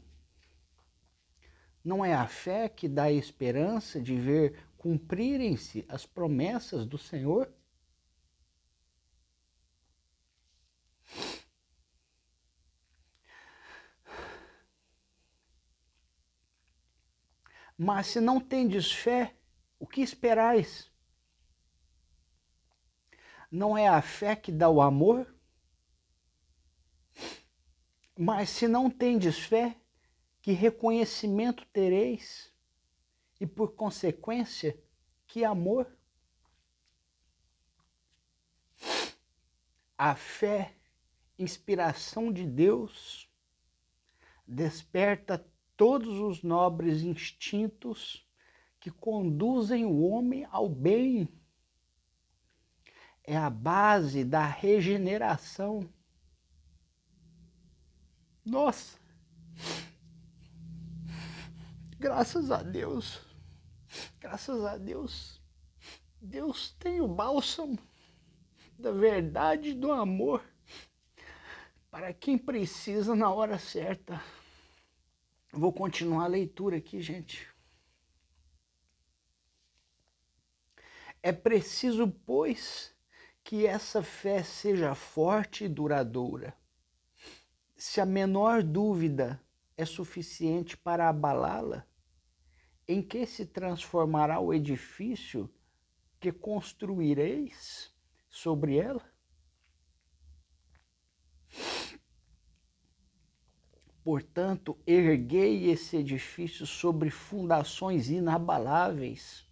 Não 1.84 2.06
é 2.06 2.14
a 2.14 2.28
fé 2.28 2.70
que 2.70 2.88
dá 2.88 3.06
a 3.06 3.12
esperança 3.12 4.00
de 4.00 4.16
ver 4.16 4.64
cumprirem-se 4.78 5.84
as 5.90 6.06
promessas 6.06 6.86
do 6.86 6.98
Senhor? 6.98 7.52
Mas 17.78 18.08
se 18.08 18.20
não 18.20 18.40
tendes 18.40 18.92
fé, 18.92 19.36
o 19.80 19.88
que 19.88 20.02
esperais? 20.02 20.92
Não 23.52 23.78
é 23.78 23.88
a 23.88 24.02
fé 24.02 24.36
que 24.36 24.52
dá 24.52 24.70
o 24.70 24.82
amor? 24.82 25.36
Mas 28.18 28.50
se 28.50 28.68
não 28.68 28.90
tendes 28.90 29.40
fé, 29.40 29.76
que 30.42 30.52
reconhecimento 30.52 31.66
tereis? 31.68 32.54
E 33.40 33.48
por 33.48 33.74
consequência, 33.74 34.80
que 35.26 35.44
amor? 35.44 35.92
A 39.98 40.16
fé, 40.16 40.76
inspiração 41.38 42.32
de 42.32 42.46
Deus, 42.46 43.28
desperta 44.48 45.40
todos 45.82 46.20
os 46.20 46.44
nobres 46.44 47.02
instintos 47.02 48.24
que 48.80 48.92
conduzem 48.92 49.84
o 49.84 50.04
homem 50.04 50.48
ao 50.52 50.70
bem. 50.70 51.28
É 53.24 53.36
a 53.36 53.50
base 53.50 54.24
da 54.24 54.46
regeneração. 54.46 55.92
Nossa! 58.46 59.00
Graças 61.98 62.52
a 62.52 62.62
Deus, 62.62 63.20
graças 64.20 64.64
a 64.64 64.78
Deus, 64.78 65.42
Deus 66.22 66.76
tem 66.78 67.02
o 67.02 67.08
bálsamo 67.08 67.80
da 68.78 68.92
verdade 68.92 69.70
e 69.70 69.74
do 69.74 69.92
amor 69.92 70.44
para 71.90 72.14
quem 72.14 72.38
precisa 72.38 73.16
na 73.16 73.34
hora 73.34 73.58
certa. 73.58 74.22
Vou 75.54 75.74
continuar 75.74 76.24
a 76.24 76.28
leitura 76.28 76.78
aqui, 76.78 77.02
gente. 77.02 77.48
É 81.22 81.34
preciso, 81.34 82.08
pois, 82.26 82.96
que 83.44 83.68
essa 83.68 84.02
fé 84.02 84.44
seja 84.44 84.96
forte 84.96 85.66
e 85.66 85.68
duradoura. 85.68 86.56
Se 87.76 88.00
a 88.00 88.06
menor 88.06 88.64
dúvida 88.64 89.44
é 89.76 89.86
suficiente 89.86 90.78
para 90.78 91.10
abalá-la, 91.10 91.86
em 92.88 93.02
que 93.02 93.26
se 93.26 93.46
transformará 93.46 94.40
o 94.40 94.54
edifício 94.54 95.54
que 96.20 96.32
construireis 96.32 97.94
sobre 98.30 98.78
ela? 98.78 99.11
Portanto, 104.04 104.78
erguei 104.86 105.70
esse 105.70 105.98
edifício 105.98 106.66
sobre 106.66 107.12
fundações 107.12 108.10
inabaláveis, 108.10 109.48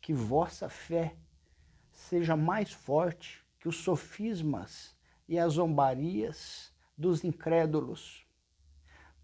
que 0.00 0.12
vossa 0.12 0.68
fé 0.68 1.16
seja 1.90 2.36
mais 2.36 2.72
forte 2.72 3.42
que 3.58 3.68
os 3.68 3.78
sofismas 3.78 4.94
e 5.26 5.38
as 5.38 5.54
zombarias 5.54 6.72
dos 6.96 7.24
incrédulos. 7.24 8.26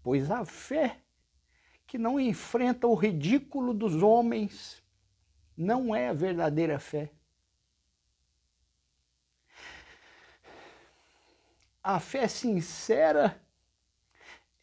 Pois 0.01 0.31
a 0.31 0.43
fé 0.43 0.99
que 1.85 1.97
não 1.97 2.19
enfrenta 2.19 2.87
o 2.87 2.95
ridículo 2.95 3.73
dos 3.73 4.01
homens 4.01 4.83
não 5.55 5.95
é 5.95 6.09
a 6.09 6.13
verdadeira 6.13 6.79
fé. 6.79 7.11
A 11.83 11.99
fé 11.99 12.27
sincera 12.27 13.42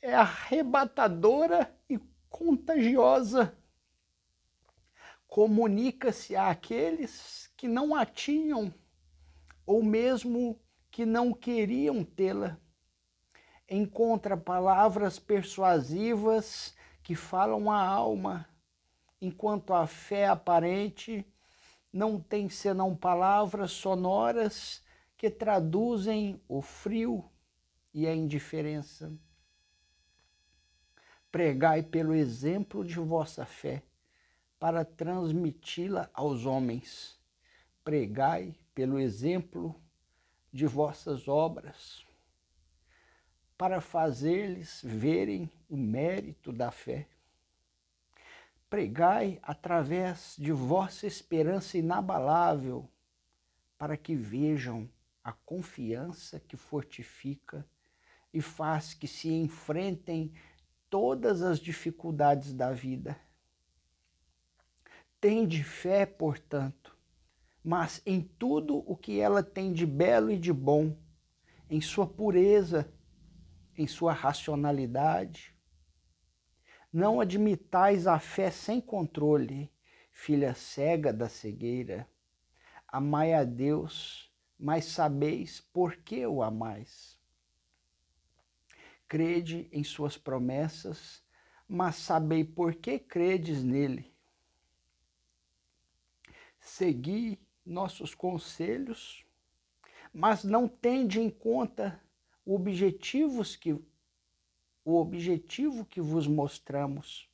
é 0.03 0.15
arrebatadora 0.15 1.75
e 1.89 1.99
contagiosa. 2.29 3.57
Comunica-se 5.27 6.35
àqueles 6.35 7.53
que 7.57 7.69
não 7.69 7.95
a 7.95 8.05
tinham 8.05 8.73
ou 9.65 9.83
mesmo 9.83 10.61
que 10.91 11.07
não 11.07 11.33
queriam 11.33 12.03
tê-la. 12.03 12.59
Encontra 13.69 14.37
palavras 14.37 15.19
persuasivas 15.19 16.75
que 17.03 17.15
falam 17.15 17.71
a 17.71 17.81
alma, 17.81 18.49
enquanto 19.21 19.73
a 19.73 19.87
fé 19.87 20.27
aparente 20.27 21.25
não 21.93 22.21
tem 22.21 22.49
senão 22.49 22.97
palavras 22.97 23.73
sonoras 23.73 24.83
que 25.17 25.31
traduzem 25.31 26.41
o 26.49 26.63
frio 26.63 27.31
e 27.93 28.07
a 28.07 28.15
indiferença. 28.15 29.13
Pregai 31.31 31.83
pelo 31.83 32.13
exemplo 32.13 32.85
de 32.85 32.99
vossa 32.99 33.47
fé, 33.47 33.83
para 34.59 34.85
transmiti-la 34.85 36.11
aos 36.13 36.45
homens. 36.45 37.19
Pregai 37.85 38.55
pelo 38.75 38.99
exemplo 38.99 39.81
de 40.53 40.67
vossas 40.67 41.29
obras, 41.29 42.05
para 43.57 43.81
fazer-lhes 43.81 44.81
verem 44.83 45.49
o 45.69 45.77
mérito 45.77 46.53
da 46.53 46.71
fé. 46.71 47.07
Pregai 48.69 49.39
através 49.43 50.35
de 50.37 50.51
vossa 50.51 51.07
esperança 51.07 51.79
inabalável, 51.79 52.89
para 53.79 53.97
que 53.97 54.17
vejam 54.17 54.91
a 55.23 55.33
confiança 55.33 56.41
que 56.41 56.57
fortifica 56.57 57.65
e 58.33 58.41
faz 58.41 58.95
que 58.95 59.07
se 59.07 59.29
enfrentem 59.29 60.33
todas 60.91 61.41
as 61.41 61.61
dificuldades 61.61 62.53
da 62.53 62.73
vida. 62.73 63.17
Tende 65.21 65.63
fé, 65.63 66.05
portanto, 66.05 66.99
mas 67.63 68.03
em 68.05 68.21
tudo 68.21 68.79
o 68.79 68.97
que 68.97 69.21
ela 69.21 69.43
tem 69.43 69.73
de 69.73 69.87
belo 69.87 70.31
e 70.31 70.39
de 70.39 70.53
bom, 70.53 70.97
em 71.69 71.81
sua 71.81 72.07
pureza, 72.07 72.93
em 73.79 73.87
sua 73.87 74.13
racionalidade. 74.13 75.55
Não 76.93 77.21
admitais 77.21 78.09
a 78.09 78.19
fé 78.19 78.51
sem 78.51 78.81
controle, 78.81 79.73
filha 80.11 80.55
cega 80.55 81.13
da 81.13 81.29
cegueira. 81.29 82.09
Amai 82.89 83.33
a 83.33 83.45
Deus, 83.45 84.35
mas 84.59 84.87
sabeis 84.87 85.61
por 85.61 85.97
que 85.97 86.27
o 86.27 86.43
amais 86.43 87.20
crede 89.11 89.69
em 89.73 89.83
suas 89.83 90.17
promessas, 90.17 91.21
mas 91.67 91.97
sabei 91.97 92.45
por 92.45 92.77
que 92.77 92.97
credes 92.97 93.61
nele. 93.61 94.15
Segui 96.61 97.37
nossos 97.67 98.15
conselhos, 98.15 99.27
mas 100.13 100.45
não 100.45 100.69
tende 100.69 101.19
em 101.19 101.29
conta 101.29 102.01
objetivos 102.47 103.57
que 103.57 103.73
o 104.85 104.95
objetivo 104.95 105.85
que 105.85 106.01
vos 106.01 106.29
mostramos. 106.29 107.29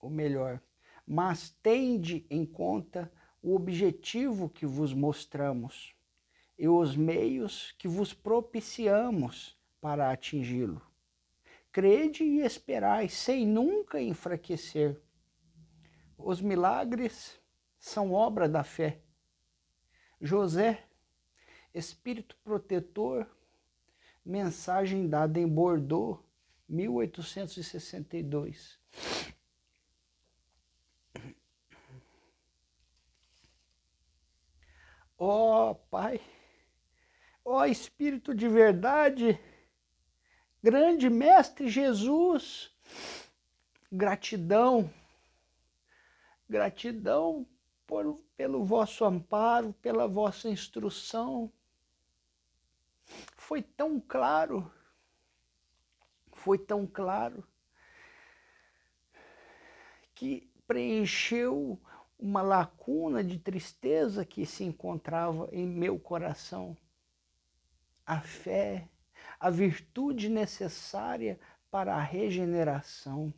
Ou 0.00 0.08
melhor, 0.08 0.58
mas 1.06 1.50
tende 1.62 2.26
em 2.30 2.46
conta 2.46 3.12
o 3.42 3.54
objetivo 3.54 4.48
que 4.48 4.64
vos 4.64 4.94
mostramos 4.94 5.94
e 6.58 6.66
os 6.66 6.96
meios 6.96 7.72
que 7.72 7.86
vos 7.86 8.14
propiciamos 8.14 9.55
para 9.80 10.10
atingi-lo. 10.10 10.82
Crede 11.72 12.24
e 12.24 12.40
esperai, 12.40 13.08
sem 13.08 13.46
nunca 13.46 14.00
enfraquecer. 14.00 15.00
Os 16.16 16.40
milagres 16.40 17.38
são 17.78 18.12
obra 18.12 18.48
da 18.48 18.64
fé. 18.64 19.00
José, 20.20 20.84
espírito 21.74 22.36
protetor, 22.42 23.28
mensagem 24.24 25.08
dada 25.08 25.38
em 25.38 25.46
Bordeaux, 25.46 26.24
1862. 26.68 28.80
Ó 35.18 35.70
oh, 35.70 35.74
Pai, 35.74 36.20
ó 37.44 37.60
oh, 37.60 37.64
Espírito 37.64 38.34
de 38.34 38.48
verdade, 38.48 39.38
Grande 40.66 41.08
Mestre 41.08 41.68
Jesus, 41.68 42.76
gratidão, 43.92 44.92
gratidão 46.50 47.46
por, 47.86 48.20
pelo 48.36 48.64
vosso 48.64 49.04
amparo, 49.04 49.72
pela 49.74 50.08
vossa 50.08 50.48
instrução. 50.48 51.52
Foi 53.36 53.62
tão 53.62 54.00
claro, 54.00 54.68
foi 56.32 56.58
tão 56.58 56.84
claro, 56.84 57.46
que 60.16 60.50
preencheu 60.66 61.80
uma 62.18 62.42
lacuna 62.42 63.22
de 63.22 63.38
tristeza 63.38 64.24
que 64.24 64.44
se 64.44 64.64
encontrava 64.64 65.48
em 65.52 65.64
meu 65.64 65.96
coração. 65.96 66.76
A 68.04 68.20
fé 68.20 68.88
a 69.38 69.50
virtude 69.50 70.28
necessária 70.28 71.38
para 71.70 71.94
a 71.94 72.02
regeneração. 72.02 73.32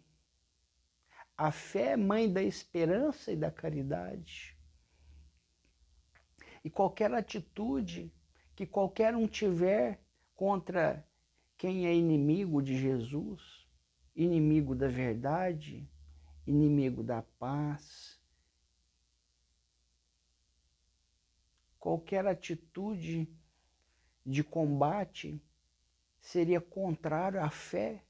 A 1.37 1.51
fé 1.51 1.93
é 1.93 1.97
mãe 1.97 2.33
da 2.33 2.43
esperança 2.43 3.33
e 3.33 3.37
da 3.37 3.51
caridade. 3.51 4.57
E 6.65 6.71
qualquer 6.71 7.13
atitude 7.15 8.13
que 8.55 8.67
qualquer 8.67 9.15
um 9.15 9.27
tiver 9.27 10.01
contra 10.35 11.07
quem 11.57 11.87
é 11.87 11.95
inimigo 11.95 12.63
de 12.63 12.77
Jesus, 12.77 13.67
inimigo 14.15 14.75
da 14.75 14.89
verdade, 14.89 15.89
inimigo 16.47 17.03
da 17.03 17.23
paz, 17.23 18.21
qualquer 21.79 22.27
atitude 22.27 23.29
de 24.25 24.45
combate 24.45 25.41
seria 26.29 26.61
contrário 26.61 27.43
à 27.43 27.49
fé 27.49 28.05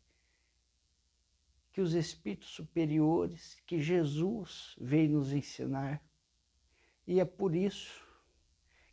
que 1.70 1.81
os 1.81 1.94
espíritos 1.94 2.48
superiores, 2.48 3.62
que 3.64 3.81
Jesus 3.81 4.74
veio 4.81 5.11
nos 5.11 5.33
ensinar. 5.33 6.02
E 7.07 7.20
é 7.20 7.24
por 7.24 7.54
isso 7.54 8.04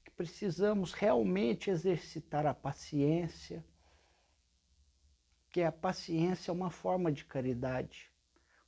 que 0.04 0.12
precisamos 0.12 0.94
realmente 0.94 1.72
exercitar 1.72 2.46
a 2.46 2.54
paciência, 2.54 3.66
que 5.50 5.64
a 5.64 5.72
paciência 5.72 6.52
é 6.52 6.54
uma 6.54 6.70
forma 6.70 7.12
de 7.12 7.26
caridade 7.26 8.14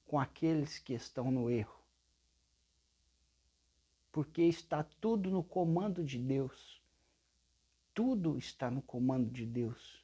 com 0.07 0.19
aqueles 0.19 0.79
que 0.79 0.93
estão 0.93 1.29
no 1.29 1.51
erro. 1.51 1.79
Porque 4.11 4.41
está 4.41 4.83
tudo 4.83 5.29
no 5.29 5.43
comando 5.43 6.03
de 6.03 6.17
Deus. 6.17 6.81
Tudo 7.93 8.39
está 8.39 8.71
no 8.71 8.81
comando 8.81 9.29
de 9.29 9.45
Deus. 9.45 9.96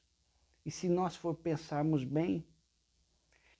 E 0.65 0.71
se 0.71 0.87
nós 0.87 1.15
for 1.15 1.35
pensarmos 1.35 2.03
bem, 2.03 2.45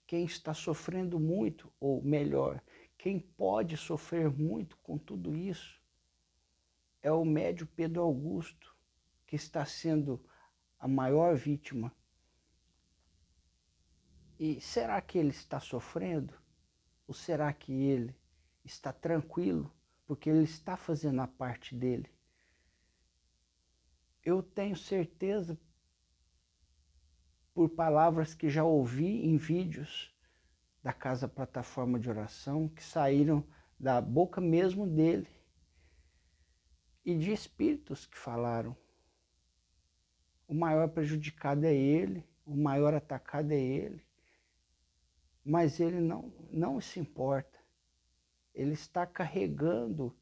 quem 0.06 0.24
está 0.24 0.54
sofrendo 0.54 1.18
muito, 1.18 1.72
ou 1.80 2.02
melhor, 2.02 2.62
quem 2.96 3.18
pode 3.18 3.76
sofrer 3.76 4.30
muito 4.30 4.76
com 4.78 4.96
tudo 4.96 5.36
isso, 5.36 5.80
é 7.02 7.12
o 7.12 7.24
médio 7.24 7.66
Pedro 7.66 8.02
Augusto, 8.02 8.74
que 9.26 9.36
está 9.36 9.64
sendo 9.64 10.24
a 10.78 10.88
maior 10.88 11.36
vítima. 11.36 11.94
E 14.38 14.60
será 14.60 15.00
que 15.00 15.18
ele 15.18 15.30
está 15.30 15.60
sofrendo? 15.60 16.34
Ou 17.06 17.14
será 17.14 17.52
que 17.52 17.72
ele 17.72 18.16
está 18.64 18.92
tranquilo 18.92 19.70
porque 20.06 20.28
ele 20.28 20.44
está 20.44 20.76
fazendo 20.76 21.20
a 21.20 21.26
parte 21.26 21.74
dele? 21.74 22.10
Eu 24.24 24.42
tenho 24.42 24.76
certeza, 24.76 25.58
por 27.54 27.68
palavras 27.68 28.34
que 28.34 28.50
já 28.50 28.64
ouvi 28.64 29.24
em 29.24 29.36
vídeos 29.36 30.12
da 30.82 30.92
Casa 30.92 31.28
Plataforma 31.28 32.00
de 32.00 32.10
Oração, 32.10 32.68
que 32.68 32.82
saíram 32.82 33.46
da 33.78 34.00
boca 34.00 34.40
mesmo 34.40 34.86
dele, 34.86 35.28
e 37.04 37.16
de 37.16 37.32
espíritos 37.32 38.06
que 38.06 38.18
falaram. 38.18 38.76
O 40.48 40.54
maior 40.54 40.88
prejudicado 40.88 41.64
é 41.64 41.74
ele, 41.74 42.26
o 42.44 42.56
maior 42.56 42.92
atacado 42.92 43.52
é 43.52 43.60
ele, 43.60 44.04
mas 45.44 45.78
ele 45.78 46.00
não, 46.00 46.34
não 46.50 46.80
se 46.80 46.98
importa. 46.98 47.58
Ele 48.52 48.72
está 48.72 49.06
carregando 49.06 50.14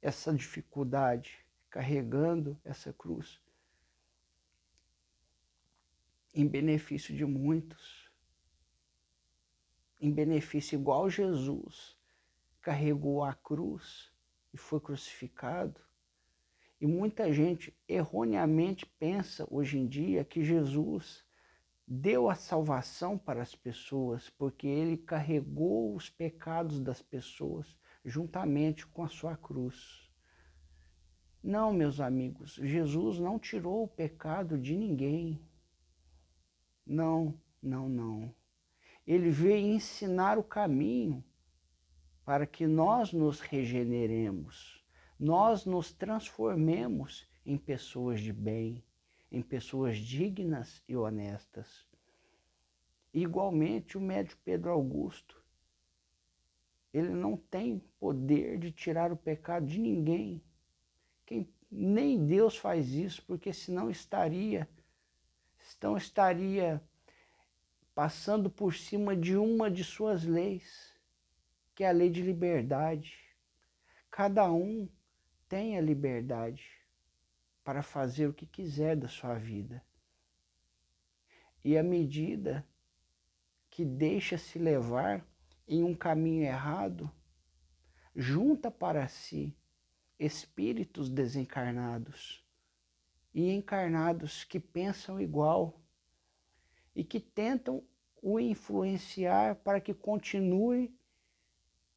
essa 0.00 0.32
dificuldade, 0.32 1.44
carregando 1.68 2.58
essa 2.64 2.92
cruz 2.92 3.43
em 6.34 6.46
benefício 6.46 7.14
de 7.14 7.24
muitos, 7.24 8.10
em 10.00 10.10
benefício 10.10 10.76
igual 10.78 11.08
Jesus 11.08 11.96
carregou 12.60 13.22
a 13.22 13.34
cruz 13.34 14.12
e 14.52 14.58
foi 14.58 14.80
crucificado. 14.80 15.80
E 16.80 16.86
muita 16.86 17.32
gente 17.32 17.74
erroneamente 17.86 18.84
pensa 18.98 19.46
hoje 19.50 19.78
em 19.78 19.86
dia 19.86 20.24
que 20.24 20.44
Jesus 20.44 21.24
deu 21.86 22.28
a 22.28 22.34
salvação 22.34 23.16
para 23.16 23.42
as 23.42 23.54
pessoas 23.54 24.28
porque 24.30 24.66
ele 24.66 24.96
carregou 24.96 25.94
os 25.94 26.10
pecados 26.10 26.80
das 26.80 27.00
pessoas 27.00 27.78
juntamente 28.04 28.86
com 28.86 29.02
a 29.02 29.08
sua 29.08 29.36
cruz. 29.36 30.10
Não, 31.42 31.72
meus 31.72 32.00
amigos, 32.00 32.54
Jesus 32.54 33.18
não 33.18 33.38
tirou 33.38 33.84
o 33.84 33.88
pecado 33.88 34.58
de 34.58 34.76
ninguém. 34.76 35.40
Não, 36.86 37.34
não, 37.62 37.88
não. 37.88 38.34
Ele 39.06 39.30
veio 39.30 39.66
ensinar 39.66 40.38
o 40.38 40.44
caminho 40.44 41.24
para 42.24 42.46
que 42.46 42.66
nós 42.66 43.12
nos 43.12 43.40
regeneremos, 43.40 44.82
nós 45.18 45.66
nos 45.66 45.92
transformemos 45.92 47.28
em 47.44 47.58
pessoas 47.58 48.20
de 48.20 48.32
bem, 48.32 48.82
em 49.30 49.42
pessoas 49.42 49.98
dignas 49.98 50.82
e 50.88 50.96
honestas. 50.96 51.86
Igualmente, 53.12 53.98
o 53.98 54.00
médico 54.00 54.40
Pedro 54.44 54.70
Augusto, 54.70 55.42
ele 56.92 57.10
não 57.10 57.36
tem 57.36 57.82
poder 57.98 58.58
de 58.58 58.70
tirar 58.70 59.12
o 59.12 59.16
pecado 59.16 59.66
de 59.66 59.78
ninguém. 59.78 60.42
Quem, 61.26 61.48
nem 61.70 62.24
Deus 62.24 62.56
faz 62.56 62.92
isso, 62.92 63.22
porque 63.26 63.52
senão 63.52 63.90
estaria, 63.90 64.68
então 65.76 65.96
estaria 65.96 66.82
passando 67.94 68.50
por 68.50 68.74
cima 68.74 69.16
de 69.16 69.36
uma 69.36 69.70
de 69.70 69.84
suas 69.84 70.24
leis 70.24 70.94
que 71.74 71.82
é 71.82 71.88
a 71.88 71.92
lei 71.92 72.08
de 72.08 72.22
liberdade. 72.22 73.18
Cada 74.10 74.50
um 74.50 74.88
tem 75.48 75.76
a 75.76 75.80
liberdade 75.80 76.64
para 77.64 77.82
fazer 77.82 78.28
o 78.28 78.32
que 78.32 78.46
quiser 78.46 78.96
da 78.96 79.08
sua 79.08 79.34
vida. 79.34 79.82
E 81.64 81.76
à 81.76 81.82
medida 81.82 82.64
que 83.70 83.84
deixa 83.84 84.38
se 84.38 84.58
levar 84.58 85.26
em 85.66 85.82
um 85.82 85.94
caminho 85.94 86.44
errado, 86.44 87.10
junta 88.14 88.70
para 88.70 89.08
si 89.08 89.56
espíritos 90.18 91.08
desencarnados 91.08 92.43
e 93.34 93.50
encarnados 93.50 94.44
que 94.44 94.60
pensam 94.60 95.20
igual 95.20 95.80
e 96.94 97.02
que 97.02 97.18
tentam 97.18 97.82
o 98.22 98.38
influenciar 98.38 99.56
para 99.56 99.80
que 99.80 99.92
continue 99.92 100.96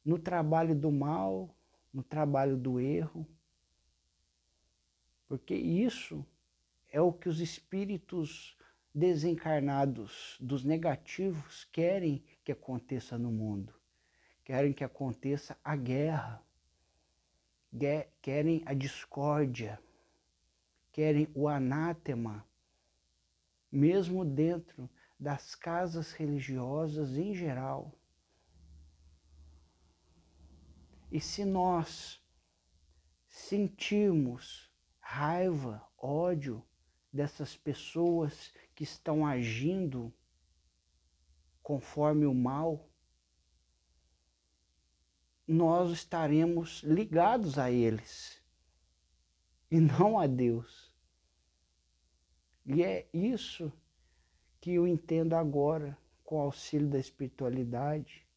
no 0.04 0.18
trabalho 0.18 0.74
do 0.74 0.90
mal, 0.90 1.54
no 1.94 2.02
trabalho 2.02 2.56
do 2.56 2.80
erro, 2.80 3.26
porque 5.28 5.54
isso 5.54 6.26
é 6.90 7.00
o 7.00 7.12
que 7.12 7.28
os 7.28 7.40
espíritos 7.40 8.56
desencarnados 8.94 10.36
dos 10.40 10.64
negativos 10.64 11.64
querem 11.66 12.24
que 12.42 12.50
aconteça 12.50 13.16
no 13.18 13.30
mundo. 13.30 13.74
Querem 14.44 14.72
que 14.72 14.82
aconteça 14.82 15.56
a 15.62 15.76
guerra, 15.76 16.42
querem 18.22 18.62
a 18.64 18.72
discórdia, 18.72 19.78
querem 20.98 21.28
o 21.32 21.46
anátema, 21.46 22.44
mesmo 23.70 24.24
dentro 24.24 24.90
das 25.16 25.54
casas 25.54 26.10
religiosas 26.10 27.16
em 27.16 27.32
geral. 27.32 27.96
E 31.08 31.20
se 31.20 31.44
nós 31.44 32.20
sentirmos 33.28 34.68
raiva, 34.98 35.88
ódio 35.96 36.66
dessas 37.12 37.56
pessoas 37.56 38.52
que 38.74 38.82
estão 38.82 39.24
agindo 39.24 40.12
conforme 41.62 42.26
o 42.26 42.34
mal, 42.34 42.90
nós 45.46 45.92
estaremos 45.92 46.82
ligados 46.82 47.56
a 47.56 47.70
eles 47.70 48.42
e 49.70 49.78
não 49.78 50.18
a 50.18 50.26
Deus. 50.26 50.87
E 52.70 52.84
é 52.84 53.08
isso 53.14 53.72
que 54.60 54.74
eu 54.74 54.86
entendo 54.86 55.32
agora 55.32 55.96
com 56.22 56.36
o 56.36 56.42
auxílio 56.42 56.86
da 56.86 56.98
espiritualidade 56.98 58.28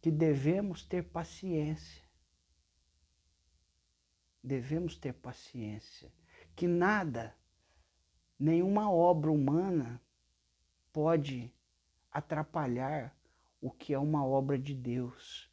que 0.00 0.10
devemos 0.10 0.82
ter 0.82 1.02
paciência. 1.02 2.02
Devemos 4.42 4.96
ter 4.96 5.12
paciência. 5.12 6.10
Que 6.56 6.66
nada, 6.66 7.36
nenhuma 8.38 8.90
obra 8.90 9.30
humana 9.30 10.00
pode 10.90 11.54
atrapalhar 12.10 13.14
o 13.60 13.70
que 13.70 13.92
é 13.92 13.98
uma 13.98 14.26
obra 14.26 14.58
de 14.58 14.74
Deus. 14.74 15.50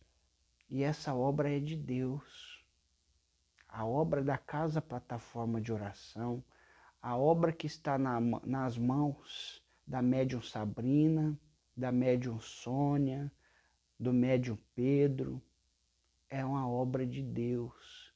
E 0.69 0.81
essa 0.81 1.13
obra 1.13 1.53
é 1.53 1.59
de 1.59 1.75
Deus. 1.75 2.48
A 3.69 3.85
obra 3.85 4.23
da 4.23 4.37
Casa 4.37 4.81
Plataforma 4.81 5.61
de 5.61 5.71
Oração, 5.71 6.43
a 7.01 7.15
obra 7.15 7.53
que 7.53 7.67
está 7.67 7.97
na, 7.97 8.19
nas 8.19 8.77
mãos 8.77 9.63
da 9.85 10.01
médium 10.01 10.41
Sabrina, 10.41 11.39
da 11.77 11.91
médium 11.91 12.39
Sônia, 12.39 13.31
do 13.97 14.11
médium 14.11 14.57
Pedro, 14.75 15.41
é 16.29 16.43
uma 16.43 16.67
obra 16.67 17.05
de 17.05 17.21
Deus. 17.21 18.13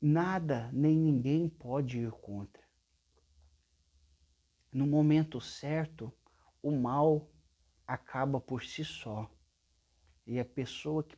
Nada 0.00 0.70
nem 0.72 0.96
ninguém 0.96 1.48
pode 1.48 1.98
ir 1.98 2.12
contra. 2.12 2.62
No 4.70 4.86
momento 4.86 5.40
certo, 5.40 6.12
o 6.62 6.70
mal 6.70 7.30
acaba 7.86 8.40
por 8.40 8.62
si 8.62 8.84
só. 8.84 9.30
E 10.26 10.38
a 10.38 10.44
pessoa 10.44 11.02
que 11.02 11.16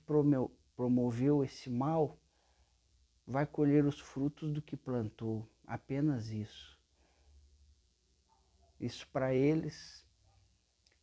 promoveu 0.76 1.42
esse 1.42 1.68
mal 1.68 2.18
vai 3.26 3.46
colher 3.46 3.84
os 3.84 4.00
frutos 4.00 4.52
do 4.52 4.62
que 4.62 4.76
plantou, 4.76 5.48
apenas 5.66 6.30
isso. 6.30 6.78
Isso 8.78 9.08
para 9.08 9.34
eles 9.34 10.06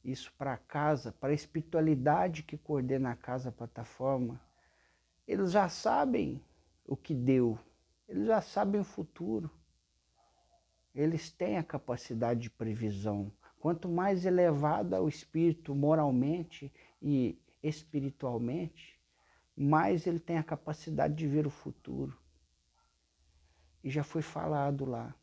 isso 0.03 0.33
para 0.37 0.53
a 0.53 0.57
casa, 0.57 1.11
para 1.13 1.29
a 1.29 1.35
espiritualidade 1.35 2.43
que 2.43 2.57
coordena 2.57 3.11
a 3.11 3.15
casa 3.15 3.49
a 3.49 3.51
plataforma, 3.51 4.41
eles 5.25 5.51
já 5.51 5.69
sabem 5.69 6.43
o 6.85 6.97
que 6.97 7.13
deu, 7.13 7.57
eles 8.07 8.27
já 8.27 8.41
sabem 8.41 8.81
o 8.81 8.83
futuro. 8.83 9.49
Eles 10.93 11.31
têm 11.31 11.57
a 11.57 11.63
capacidade 11.63 12.41
de 12.41 12.49
previsão. 12.49 13.31
Quanto 13.57 13.87
mais 13.87 14.25
elevado 14.25 14.93
é 14.93 14.99
o 14.99 15.07
espírito 15.07 15.73
moralmente 15.73 16.71
e 17.01 17.41
espiritualmente, 17.63 18.92
mais 19.55 20.07
ele 20.07 20.19
tem 20.19 20.37
a 20.37 20.43
capacidade 20.43 21.15
de 21.15 21.27
ver 21.27 21.45
o 21.47 21.51
futuro. 21.51 22.17
E 23.83 23.89
já 23.89 24.03
foi 24.03 24.21
falado 24.21 24.85
lá 24.85 25.13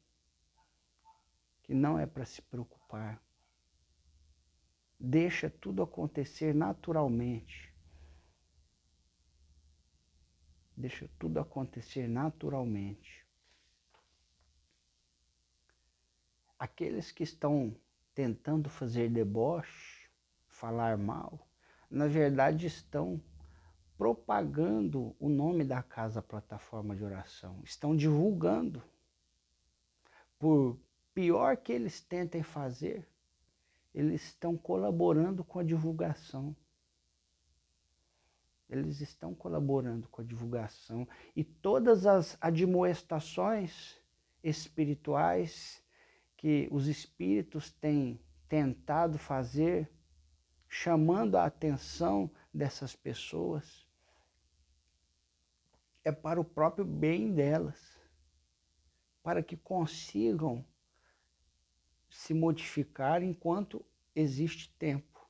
que 1.62 1.74
não 1.74 1.98
é 1.98 2.06
para 2.06 2.24
se 2.24 2.42
preocupar 2.42 3.22
Deixa 5.02 5.48
tudo 5.48 5.82
acontecer 5.82 6.54
naturalmente. 6.54 7.74
Deixa 10.76 11.08
tudo 11.18 11.40
acontecer 11.40 12.06
naturalmente. 12.06 13.26
Aqueles 16.58 17.10
que 17.10 17.22
estão 17.22 17.74
tentando 18.14 18.68
fazer 18.68 19.08
deboche, 19.08 20.10
falar 20.48 20.98
mal, 20.98 21.48
na 21.90 22.06
verdade 22.06 22.66
estão 22.66 23.18
propagando 24.00 25.14
o 25.20 25.28
nome 25.28 25.62
da 25.62 25.82
casa 25.82 26.22
plataforma 26.22 26.96
de 26.96 27.04
oração, 27.04 27.60
estão 27.62 27.94
divulgando. 27.94 28.82
Por 30.38 30.80
pior 31.12 31.54
que 31.58 31.70
eles 31.70 32.00
tentem 32.00 32.42
fazer, 32.42 33.06
eles 33.94 34.22
estão 34.24 34.56
colaborando 34.56 35.44
com 35.44 35.58
a 35.58 35.62
divulgação. 35.62 36.56
Eles 38.70 39.02
estão 39.02 39.34
colaborando 39.34 40.08
com 40.08 40.22
a 40.22 40.24
divulgação. 40.24 41.06
E 41.36 41.44
todas 41.44 42.06
as 42.06 42.38
admoestações 42.40 44.00
espirituais 44.42 45.84
que 46.38 46.66
os 46.72 46.86
espíritos 46.86 47.70
têm 47.70 48.18
tentado 48.48 49.18
fazer, 49.18 49.92
chamando 50.66 51.36
a 51.36 51.44
atenção 51.44 52.30
dessas 52.50 52.96
pessoas, 52.96 53.89
é 56.04 56.10
para 56.10 56.40
o 56.40 56.44
próprio 56.44 56.84
bem 56.84 57.32
delas, 57.32 57.98
para 59.22 59.42
que 59.42 59.56
consigam 59.56 60.64
se 62.08 62.34
modificar 62.34 63.22
enquanto 63.22 63.84
existe 64.14 64.74
tempo, 64.78 65.28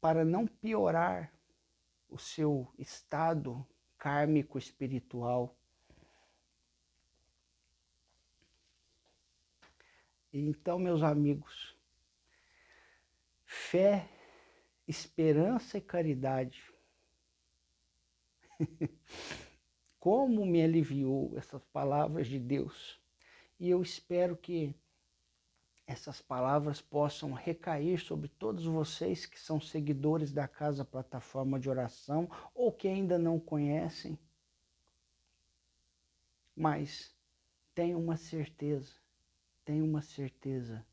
para 0.00 0.24
não 0.24 0.46
piorar 0.46 1.32
o 2.08 2.18
seu 2.18 2.72
estado 2.78 3.66
kármico 3.96 4.58
espiritual. 4.58 5.56
Então, 10.32 10.78
meus 10.80 11.02
amigos, 11.02 11.78
fé, 13.44 14.08
esperança 14.86 15.78
e 15.78 15.80
caridade. 15.80 16.73
Como 19.98 20.44
me 20.44 20.62
aliviou 20.62 21.32
essas 21.36 21.64
palavras 21.66 22.26
de 22.26 22.38
Deus. 22.38 23.00
E 23.58 23.70
eu 23.70 23.80
espero 23.82 24.36
que 24.36 24.74
essas 25.86 26.20
palavras 26.20 26.80
possam 26.80 27.32
recair 27.32 27.98
sobre 27.98 28.28
todos 28.28 28.64
vocês 28.64 29.26
que 29.26 29.38
são 29.38 29.60
seguidores 29.60 30.32
da 30.32 30.48
Casa 30.48 30.84
Plataforma 30.84 31.60
de 31.60 31.68
Oração 31.68 32.28
ou 32.54 32.72
que 32.72 32.88
ainda 32.88 33.18
não 33.18 33.38
conhecem. 33.38 34.18
Mas 36.56 37.14
tenham 37.74 38.00
uma 38.00 38.16
certeza, 38.16 38.94
tenham 39.64 39.86
uma 39.86 40.00
certeza. 40.00 40.84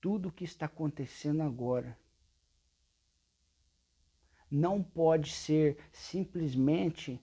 Tudo 0.00 0.28
o 0.28 0.32
que 0.32 0.44
está 0.44 0.66
acontecendo 0.66 1.42
agora 1.42 1.98
não 4.50 4.82
pode 4.82 5.30
ser 5.30 5.78
simplesmente 5.92 7.22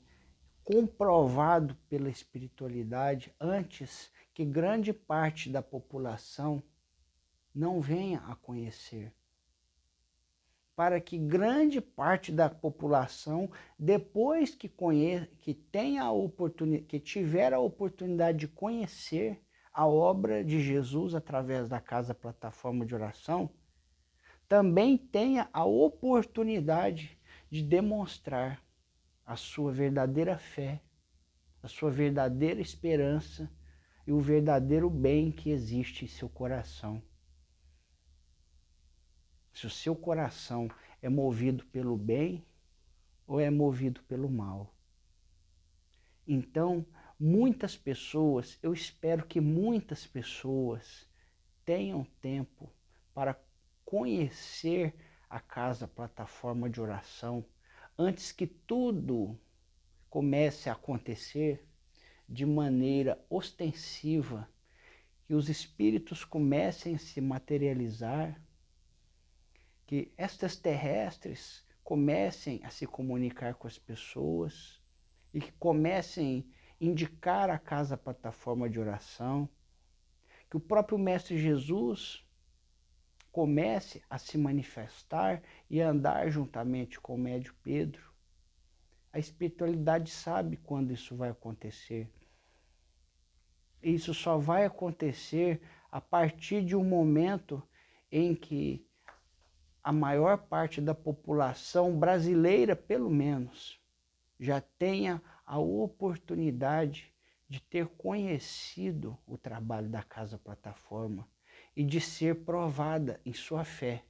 comprovado 0.63 1.75
pela 1.89 2.09
espiritualidade 2.09 3.33
antes 3.39 4.11
que 4.33 4.45
grande 4.45 4.93
parte 4.93 5.49
da 5.49 5.61
população 5.61 6.61
não 7.53 7.81
venha 7.81 8.19
a 8.27 8.35
conhecer. 8.35 9.11
Para 10.75 11.01
que 11.01 11.17
grande 11.17 11.81
parte 11.81 12.31
da 12.31 12.49
população, 12.49 13.49
depois 13.79 14.53
que, 14.53 14.69
conhe 14.69 15.25
que, 15.39 15.53
tenha 15.53 16.03
a 16.03 16.11
oportunidade, 16.11 16.85
que 16.85 16.99
tiver 16.99 17.51
a 17.53 17.59
oportunidade 17.59 18.37
de 18.37 18.47
conhecer 18.47 19.41
a 19.73 19.87
obra 19.87 20.43
de 20.43 20.61
Jesus 20.61 21.15
através 21.15 21.67
da 21.67 21.79
Casa 21.79 22.13
Plataforma 22.13 22.85
de 22.85 22.93
Oração, 22.93 23.49
também 24.47 24.97
tenha 24.97 25.49
a 25.51 25.65
oportunidade 25.65 27.16
de 27.49 27.63
demonstrar 27.63 28.63
a 29.25 29.35
sua 29.35 29.71
verdadeira 29.71 30.37
fé, 30.37 30.81
a 31.61 31.67
sua 31.67 31.91
verdadeira 31.91 32.61
esperança 32.61 33.49
e 34.05 34.11
o 34.11 34.19
verdadeiro 34.19 34.89
bem 34.89 35.31
que 35.31 35.49
existe 35.49 36.05
em 36.05 36.07
seu 36.07 36.29
coração. 36.29 37.01
Se 39.53 39.65
o 39.65 39.69
seu 39.69 39.95
coração 39.95 40.69
é 41.01 41.09
movido 41.09 41.65
pelo 41.65 41.97
bem 41.97 42.45
ou 43.25 43.39
é 43.39 43.49
movido 43.49 44.01
pelo 44.03 44.29
mal. 44.29 44.73
Então, 46.25 46.85
muitas 47.19 47.75
pessoas, 47.75 48.57
eu 48.61 48.73
espero 48.73 49.25
que 49.25 49.41
muitas 49.41 50.05
pessoas 50.05 51.09
tenham 51.65 52.05
tempo 52.21 52.71
para 53.13 53.37
conhecer 53.83 54.95
a 55.29 55.39
casa 55.39 55.87
plataforma 55.87 56.69
de 56.69 56.79
oração 56.79 57.45
antes 57.97 58.31
que 58.31 58.45
tudo 58.45 59.37
comece 60.09 60.69
a 60.69 60.73
acontecer 60.73 61.65
de 62.27 62.45
maneira 62.45 63.23
ostensiva, 63.29 64.49
que 65.25 65.33
os 65.33 65.49
espíritos 65.49 66.23
comecem 66.23 66.95
a 66.95 66.99
se 66.99 67.19
materializar, 67.19 68.39
que 69.85 70.11
estas 70.17 70.55
terrestres 70.55 71.65
comecem 71.83 72.59
a 72.63 72.69
se 72.69 72.85
comunicar 72.85 73.55
com 73.55 73.67
as 73.67 73.77
pessoas 73.77 74.81
e 75.33 75.39
que 75.39 75.51
comecem 75.53 76.45
a 76.81 76.83
indicar 76.83 77.49
a 77.49 77.57
casa 77.57 77.97
plataforma 77.97 78.69
de 78.69 78.79
oração, 78.79 79.49
que 80.49 80.57
o 80.57 80.59
próprio 80.59 80.97
Mestre 80.97 81.37
Jesus 81.37 82.26
comece 83.37 84.01
a 84.09 84.17
se 84.17 84.35
manifestar 84.35 85.43
e 85.69 85.79
andar 85.79 86.27
juntamente 86.27 86.99
com 86.99 87.13
o 87.13 87.19
médio 87.19 87.53
Pedro. 87.61 88.11
A 89.13 89.19
espiritualidade 89.19 90.09
sabe 90.09 90.57
quando 90.57 90.91
isso 90.91 91.15
vai 91.15 91.29
acontecer. 91.29 92.09
Isso 93.79 94.11
só 94.11 94.39
vai 94.39 94.65
acontecer 94.65 95.61
a 95.91 96.01
partir 96.01 96.65
de 96.65 96.75
um 96.75 96.83
momento 96.83 97.61
em 98.11 98.33
que 98.33 98.83
a 99.83 99.91
maior 99.91 100.39
parte 100.39 100.81
da 100.81 100.95
população 100.95 101.95
brasileira, 101.95 102.75
pelo 102.75 103.11
menos, 103.11 103.79
já 104.39 104.59
tenha 104.59 105.21
a 105.45 105.59
oportunidade 105.59 107.13
de 107.47 107.61
ter 107.61 107.85
conhecido 107.89 109.15
o 109.27 109.37
trabalho 109.37 109.89
da 109.89 110.01
Casa 110.01 110.39
Plataforma 110.39 111.29
e 111.77 111.83
de 111.83 112.01
ser 112.01 112.43
provada 112.43 113.21
em 113.23 113.31
sua 113.33 113.63
fé. 113.63 114.03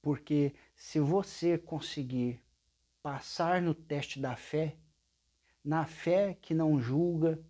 Porque 0.00 0.54
se 0.76 1.00
você 1.00 1.58
conseguir 1.58 2.40
passar 3.02 3.60
no 3.60 3.74
teste 3.74 4.20
da 4.20 4.36
fé, 4.36 4.76
na 5.64 5.84
fé 5.84 6.34
que 6.40 6.54
não 6.54 6.80
julga, 6.80 7.44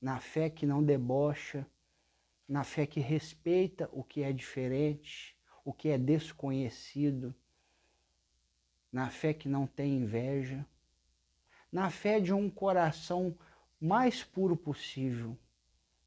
na 0.00 0.20
fé 0.20 0.48
que 0.48 0.64
não 0.64 0.80
debocha, 0.80 1.66
na 2.46 2.62
fé 2.62 2.86
que 2.86 3.00
respeita 3.00 3.90
o 3.92 4.04
que 4.04 4.22
é 4.22 4.32
diferente, 4.32 5.36
o 5.64 5.72
que 5.72 5.88
é 5.88 5.98
desconhecido, 5.98 7.34
na 8.92 9.10
fé 9.10 9.34
que 9.34 9.48
não 9.48 9.66
tem 9.66 9.96
inveja, 9.96 10.64
na 11.72 11.90
fé 11.90 12.20
de 12.20 12.32
um 12.32 12.48
coração 12.48 13.36
mais 13.80 14.22
puro 14.22 14.56
possível, 14.56 15.38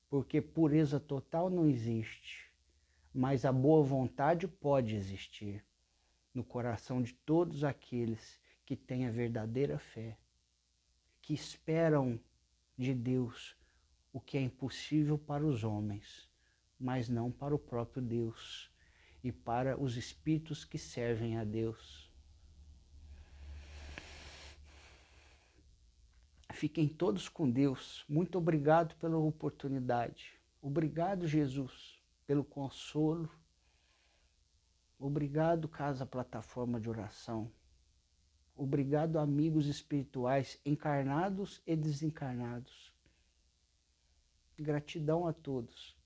porque 0.08 0.40
pureza 0.40 1.00
total 1.00 1.50
não 1.50 1.68
existe, 1.68 2.52
mas 3.12 3.46
a 3.46 3.52
boa 3.52 3.84
vontade 3.84 4.48
pode 4.48 4.96
existir 4.96 5.66
no 6.34 6.44
coração 6.44 7.02
de 7.02 7.14
todos 7.14 7.64
aqueles 7.64 8.40
que 8.64 8.76
têm 8.76 9.08
a 9.08 9.12
verdadeira 9.12 9.80
fé 9.80 10.18
que 11.22 11.34
esperam 11.34 12.20
de 12.78 12.94
Deus 12.94 13.56
o 14.12 14.20
que 14.20 14.38
é 14.38 14.42
impossível 14.42 15.18
para 15.18 15.46
os 15.46 15.64
homens, 15.64 16.30
mas 16.80 17.10
não 17.10 17.32
para 17.32 17.56
o 17.56 17.60
próprio 17.60 18.04
Deus 18.04 18.70
e 19.24 19.32
para 19.32 19.82
os 19.82 19.96
espíritos 19.96 20.66
que 20.66 20.78
servem 20.78 21.38
a 21.38 21.44
Deus. 21.44 22.03
Fiquem 26.64 26.88
todos 26.88 27.28
com 27.28 27.52
Deus. 27.52 28.06
Muito 28.08 28.38
obrigado 28.38 28.96
pela 28.96 29.18
oportunidade. 29.18 30.40
Obrigado, 30.62 31.28
Jesus, 31.28 32.02
pelo 32.26 32.42
consolo. 32.46 33.30
Obrigado, 34.98 35.68
Casa 35.68 36.06
Plataforma 36.06 36.80
de 36.80 36.90
Oração. 36.90 37.52
Obrigado, 38.56 39.20
amigos 39.20 39.66
espirituais, 39.68 40.58
encarnados 40.66 41.62
e 41.68 41.76
desencarnados. 41.76 42.96
Gratidão 44.58 45.28
a 45.28 45.34
todos. 45.34 45.98